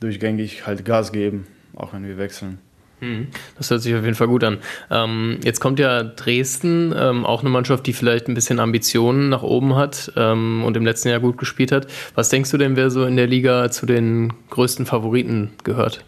durchgängig 0.00 0.66
halt 0.66 0.84
Gas 0.84 1.12
geben, 1.12 1.46
auch 1.74 1.92
wenn 1.92 2.06
wir 2.06 2.16
wechseln. 2.16 2.58
Mhm. 3.00 3.28
Das 3.58 3.70
hört 3.70 3.82
sich 3.82 3.94
auf 3.94 4.04
jeden 4.04 4.14
Fall 4.14 4.28
gut 4.28 4.44
an. 4.44 4.58
Ähm, 4.90 5.38
jetzt 5.44 5.60
kommt 5.60 5.78
ja 5.78 6.02
Dresden, 6.02 6.94
ähm, 6.96 7.26
auch 7.26 7.40
eine 7.40 7.50
Mannschaft, 7.50 7.86
die 7.86 7.92
vielleicht 7.92 8.28
ein 8.28 8.34
bisschen 8.34 8.58
Ambitionen 8.58 9.28
nach 9.28 9.42
oben 9.42 9.76
hat 9.76 10.12
ähm, 10.16 10.64
und 10.64 10.76
im 10.76 10.84
letzten 10.84 11.08
Jahr 11.08 11.20
gut 11.20 11.36
gespielt 11.36 11.72
hat. 11.72 11.86
Was 12.14 12.30
denkst 12.30 12.50
du 12.50 12.56
denn, 12.56 12.76
wer 12.76 12.90
so 12.90 13.04
in 13.04 13.16
der 13.16 13.26
Liga 13.26 13.70
zu 13.70 13.84
den 13.84 14.32
größten 14.50 14.86
Favoriten 14.86 15.50
gehört? 15.64 16.04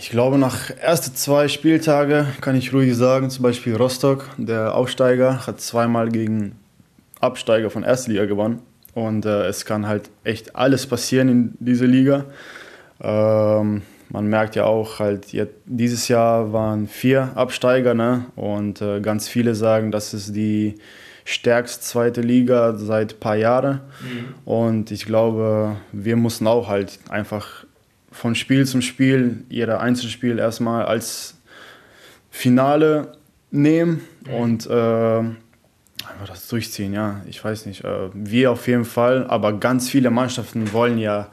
Ich 0.00 0.10
glaube, 0.10 0.38
nach 0.38 0.70
ersten 0.70 1.16
zwei 1.16 1.48
Spieltage 1.48 2.24
kann 2.40 2.54
ich 2.54 2.72
ruhig 2.72 2.94
sagen, 2.94 3.30
zum 3.30 3.42
Beispiel 3.42 3.74
Rostock, 3.74 4.28
der 4.36 4.76
Aufsteiger, 4.76 5.44
hat 5.44 5.60
zweimal 5.60 6.08
gegen 6.08 6.54
Absteiger 7.18 7.68
von 7.68 7.82
Erster 7.82 8.12
Liga 8.12 8.26
gewonnen. 8.26 8.62
Und 8.94 9.26
äh, 9.26 9.46
es 9.46 9.64
kann 9.64 9.88
halt 9.88 10.08
echt 10.22 10.54
alles 10.54 10.86
passieren 10.86 11.28
in 11.28 11.54
dieser 11.58 11.88
Liga. 11.88 12.26
Ähm, 13.00 13.82
man 14.10 14.26
merkt 14.28 14.54
ja 14.54 14.66
auch 14.66 15.00
halt, 15.00 15.32
jetzt, 15.32 15.54
dieses 15.66 16.06
Jahr 16.06 16.52
waren 16.52 16.86
vier 16.86 17.32
Absteiger 17.34 17.94
ne? 17.94 18.26
und 18.36 18.80
äh, 18.80 19.00
ganz 19.00 19.26
viele 19.26 19.56
sagen, 19.56 19.90
das 19.90 20.14
ist 20.14 20.32
die 20.32 20.76
stärkste 21.24 21.82
zweite 21.82 22.20
Liga 22.20 22.76
seit 22.76 23.14
ein 23.14 23.18
paar 23.18 23.36
Jahren. 23.36 23.80
Mhm. 24.00 24.34
Und 24.44 24.90
ich 24.92 25.06
glaube, 25.06 25.74
wir 25.90 26.14
mussten 26.14 26.46
auch 26.46 26.68
halt 26.68 27.00
einfach 27.08 27.64
von 28.18 28.34
Spiel 28.34 28.66
zum 28.66 28.82
Spiel, 28.82 29.44
jeder 29.48 29.80
Einzelspiel 29.80 30.40
erstmal 30.40 30.84
als 30.84 31.36
Finale 32.30 33.12
nehmen 33.52 34.02
mhm. 34.26 34.34
und 34.34 34.66
äh, 34.66 35.18
einfach 35.20 36.26
das 36.26 36.48
durchziehen, 36.48 36.92
ja. 36.92 37.22
Ich 37.28 37.42
weiß 37.42 37.66
nicht, 37.66 37.84
äh, 37.84 38.10
wir 38.12 38.50
auf 38.50 38.66
jeden 38.66 38.84
Fall, 38.84 39.24
aber 39.28 39.52
ganz 39.52 39.88
viele 39.88 40.10
Mannschaften 40.10 40.72
wollen 40.72 40.98
ja 40.98 41.28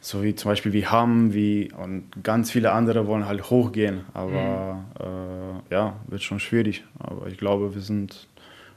so 0.00 0.22
wie 0.22 0.34
zum 0.34 0.50
Beispiel 0.50 0.72
wie 0.72 0.86
Hamm, 0.86 1.34
wie 1.34 1.70
und 1.76 2.04
ganz 2.22 2.50
viele 2.50 2.72
andere 2.72 3.06
wollen 3.06 3.26
halt 3.26 3.50
hochgehen. 3.50 4.06
Aber 4.14 4.82
mhm. 4.98 5.60
äh, 5.70 5.74
ja, 5.74 5.96
wird 6.06 6.22
schon 6.22 6.40
schwierig. 6.40 6.84
Aber 6.98 7.26
ich 7.26 7.36
glaube, 7.36 7.74
wir 7.74 7.82
sind 7.82 8.28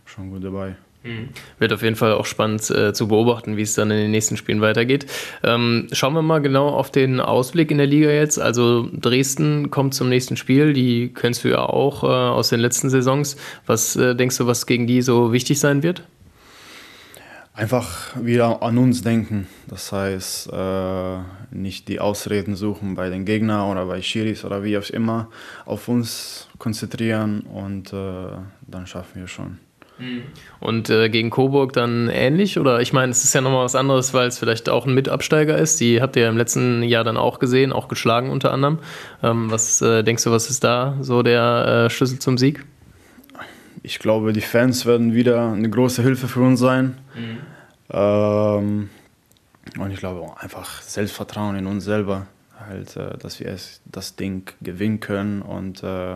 schon 0.04 0.32
gut 0.32 0.44
dabei. 0.44 0.76
Mhm. 1.04 1.30
Wird 1.60 1.74
auf 1.74 1.84
jeden 1.84 1.96
Fall 1.96 2.14
auch 2.14 2.26
spannend 2.26 2.70
äh, 2.70 2.94
zu 2.94 3.08
beobachten, 3.10 3.58
wie 3.58 3.62
es 3.62 3.76
dann 3.76 3.92
in 3.92 3.98
den 3.98 4.12
nächsten 4.12 4.38
Spielen 4.38 4.62
weitergeht. 4.62 5.06
Ähm, 5.44 5.88
schauen 5.92 6.14
wir 6.14 6.22
mal 6.22 6.40
genau 6.40 6.70
auf 6.70 6.92
den 6.92 7.20
Ausblick 7.20 7.72
in 7.72 7.78
der 7.78 7.88
Liga 7.88 8.10
jetzt. 8.10 8.40
Also 8.40 8.90
Dresden 8.94 9.70
kommt 9.70 9.94
zum 9.94 10.10
nächsten 10.10 10.38
Spiel, 10.38 10.74
die 10.74 11.14
kennst 11.14 11.44
du 11.44 11.50
ja 11.50 11.66
auch 11.66 12.04
äh, 12.04 12.08
aus 12.08 12.50
den 12.50 12.62
letzten 12.62 12.90
Saisons. 12.90 13.36
Was 13.66 13.96
äh, 13.96 14.16
denkst 14.16 14.38
du, 14.38 14.48
was 14.48 14.66
gegen 14.66 14.88
die 14.88 15.02
so 15.02 15.34
wichtig 15.34 15.60
sein 15.60 15.84
wird? 15.84 16.04
Einfach 17.56 18.16
wieder 18.20 18.64
an 18.64 18.80
uns 18.80 19.04
denken. 19.04 19.48
Das 19.68 19.92
heißt, 19.92 20.52
äh, 20.52 21.18
nicht 21.52 21.88
die 21.88 22.00
Ausreden 22.00 22.56
suchen 22.56 22.96
bei 22.96 23.10
den 23.10 23.26
Gegnern 23.26 23.70
oder 23.70 23.86
bei 23.86 24.02
Schiris 24.02 24.44
oder 24.44 24.64
wie 24.64 24.76
auch 24.78 24.90
immer. 24.90 25.30
Auf 25.66 25.88
uns 25.88 26.48
konzentrieren 26.58 27.42
und 27.42 27.94
äh, 27.94 28.28
dann 28.66 28.88
schaffen 28.88 29.22
wir 29.22 29.28
schon. 29.28 29.60
Mhm. 30.00 30.24
Und 30.60 30.90
äh, 30.90 31.10
gegen 31.10 31.30
Coburg 31.30 31.74
dann 31.74 32.10
ähnlich? 32.10 32.60
Oder 32.60 32.82
ich 32.82 32.94
meine, 32.94 33.12
es 33.12 33.24
ist 33.24 33.34
ja 33.34 33.42
nochmal 33.42 33.66
was 33.66 33.76
anderes, 33.76 34.14
weil 34.14 34.28
es 34.28 34.40
vielleicht 34.40 34.70
auch 34.70 34.86
ein 34.86 34.94
Mitabsteiger 34.94 35.58
ist. 35.58 35.80
Die 35.80 36.02
habt 36.02 36.16
ihr 36.16 36.24
ja 36.24 36.30
im 36.30 36.38
letzten 36.38 36.84
Jahr 36.84 37.04
dann 37.04 37.18
auch 37.18 37.40
gesehen, 37.40 37.72
auch 37.72 37.88
geschlagen 37.88 38.30
unter 38.30 38.52
anderem. 38.52 38.80
Ähm, 39.22 39.52
was 39.52 39.82
äh, 39.82 40.04
denkst 40.04 40.24
du, 40.24 40.32
was 40.32 40.50
ist 40.50 40.64
da 40.64 40.98
so 41.02 41.24
der 41.24 41.86
äh, 41.86 41.90
Schlüssel 41.90 42.20
zum 42.20 42.38
Sieg? 42.38 42.66
ich 43.84 44.00
glaube, 44.00 44.34
die 44.34 44.42
Fans 44.42 44.86
werden 44.86 45.14
wieder 45.14 45.52
eine 45.52 45.70
große 45.70 46.02
Hilfe 46.02 46.28
für 46.28 46.42
uns 46.42 46.60
sein. 46.60 46.98
Mhm. 47.14 47.38
Ähm, 47.90 48.90
und 49.78 49.92
ich 49.92 50.00
glaube 50.00 50.22
auch 50.22 50.38
einfach 50.38 50.82
Selbstvertrauen 50.82 51.58
in 51.58 51.68
uns 51.68 51.84
selber, 51.84 52.28
halt, 52.58 52.96
äh, 52.96 53.18
dass 53.18 53.40
wir 53.40 53.56
das 53.86 54.16
Ding 54.16 54.50
gewinnen 54.62 55.02
können 55.02 55.42
und 55.42 55.84
äh, 55.84 56.16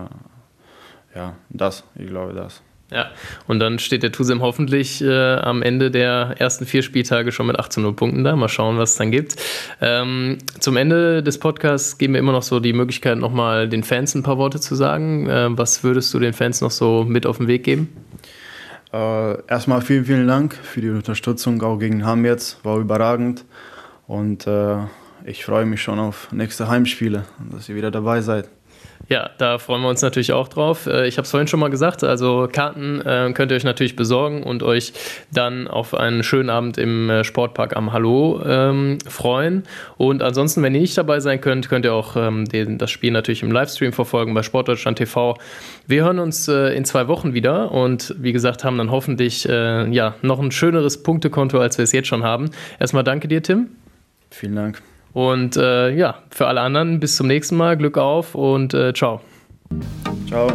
ja, 1.16 1.36
das, 1.50 1.84
ich 1.96 2.08
glaube 2.08 2.34
das. 2.34 2.62
Ja, 2.90 3.12
und 3.48 3.60
dann 3.60 3.80
steht 3.80 4.04
der 4.04 4.14
Tusem 4.14 4.42
hoffentlich 4.42 5.02
äh, 5.02 5.36
am 5.36 5.62
Ende 5.62 5.92
der 5.92 6.36
ersten 6.38 6.66
vier 6.66 6.82
Spieltage 6.84 7.34
schon 7.34 7.48
mit 7.48 7.60
18 7.60 7.84
0 7.84 7.94
Punkten 7.94 8.24
da. 8.24 8.36
Mal 8.38 8.48
schauen, 8.48 8.78
was 8.78 8.92
es 8.92 8.96
dann 8.96 9.12
gibt. 9.12 9.36
Ähm, 9.82 10.38
zum 10.60 10.78
Ende 10.78 11.22
des 11.22 11.38
Podcasts 11.38 11.98
geben 11.98 12.14
wir 12.14 12.20
immer 12.20 12.32
noch 12.32 12.44
so 12.44 12.62
die 12.62 12.72
Möglichkeit, 12.72 13.18
nochmal 13.18 13.68
den 13.68 13.84
Fans 13.84 14.16
ein 14.16 14.24
paar 14.24 14.38
Worte 14.38 14.62
zu 14.62 14.74
sagen. 14.76 15.28
Äh, 15.30 15.58
was 15.58 15.84
würdest 15.84 16.14
du 16.14 16.20
den 16.20 16.32
Fans 16.32 16.62
noch 16.62 16.72
so 16.72 17.04
mit 17.04 17.26
auf 17.26 17.38
den 17.38 17.48
Weg 17.48 17.66
geben? 17.66 17.90
Äh, 18.94 19.42
erstmal 19.50 19.82
vielen, 19.82 20.06
vielen 20.06 20.28
Dank 20.28 20.54
für 20.54 20.80
die 20.80 20.90
Unterstützung, 20.90 21.62
auch 21.64 21.78
gegen 21.78 22.06
Ham 22.06 22.24
jetzt. 22.24 22.64
War 22.64 22.78
überragend. 22.78 23.44
Und 24.08 24.48
äh, 24.48 24.78
ich 25.26 25.44
freue 25.44 25.66
mich 25.66 25.82
schon 25.82 26.00
auf 26.00 26.32
nächste 26.32 26.70
Heimspiele, 26.70 27.26
dass 27.52 27.68
ihr 27.68 27.76
wieder 27.76 27.92
dabei 27.92 28.22
seid. 28.22 28.48
Ja, 29.10 29.30
da 29.38 29.58
freuen 29.58 29.82
wir 29.82 29.90
uns 29.90 30.02
natürlich 30.02 30.34
auch 30.34 30.50
drauf. 30.50 30.86
Äh, 30.86 31.08
ich 31.08 31.18
habe 31.18 31.24
es 31.24 31.32
vorhin 31.32 31.48
schon 31.48 31.62
mal 31.62 31.70
gesagt, 31.70 32.04
also 32.04 32.50
Karten 32.52 33.00
äh, 33.02 33.32
könnt 33.34 33.52
ihr 33.52 33.56
euch 33.56 33.64
natürlich 33.64 33.96
besorgen 33.96 34.44
und 34.44 34.64
euch 34.64 34.92
dann 35.32 35.68
auf 35.68 35.94
einen 35.94 36.24
schönen 36.24 36.50
Abend 36.50 36.78
im 36.78 37.10
äh, 37.10 37.24
Sportpark 37.24 37.78
am 37.78 37.94
Hallo 37.94 38.42
ähm, 38.46 38.98
freuen. 39.08 39.64
Und 39.96 40.22
ansonsten, 40.22 40.62
wenn 40.62 40.76
ihr 40.76 40.82
nicht 40.82 40.98
dabei 40.98 41.22
sein 41.22 41.40
könnt, 41.40 41.70
könnt 41.70 41.86
ihr 41.86 41.94
auch 41.94 42.18
ähm, 42.18 42.46
das 42.78 42.92
Spiel 42.92 43.12
natürlich 43.12 43.44
im 43.44 43.52
Livestream 43.52 43.94
verfolgen 43.94 44.34
bei 44.34 44.44
Sportdeutschland 44.44 44.98
TV. 44.98 45.38
Wir 45.88 46.04
hören 46.04 46.20
uns 46.20 46.48
in 46.48 46.84
zwei 46.84 47.08
Wochen 47.08 47.34
wieder 47.34 47.72
und 47.72 48.14
wie 48.20 48.34
gesagt, 48.34 48.64
haben 48.64 48.78
dann 48.78 48.92
hoffentlich 48.92 49.46
ja, 49.46 50.16
noch 50.22 50.40
ein 50.40 50.52
schöneres 50.52 51.02
Punktekonto, 51.04 51.60
als 51.60 51.78
wir 51.78 51.84
es 51.84 51.92
jetzt 51.92 52.08
schon 52.08 52.24
haben. 52.24 52.50
Erstmal 52.80 53.04
danke 53.04 53.28
dir, 53.28 53.42
Tim. 53.42 53.70
Vielen 54.30 54.56
Dank. 54.56 54.82
Und 55.14 55.58
äh, 55.58 55.90
ja, 55.96 56.20
für 56.30 56.48
alle 56.48 56.62
anderen 56.62 57.00
bis 57.00 57.16
zum 57.16 57.28
nächsten 57.28 57.58
Mal. 57.58 57.78
Glück 57.78 57.98
auf 57.98 58.36
und 58.36 58.74
äh, 58.74 58.94
ciao. 58.94 59.22
Ciao. 60.28 60.48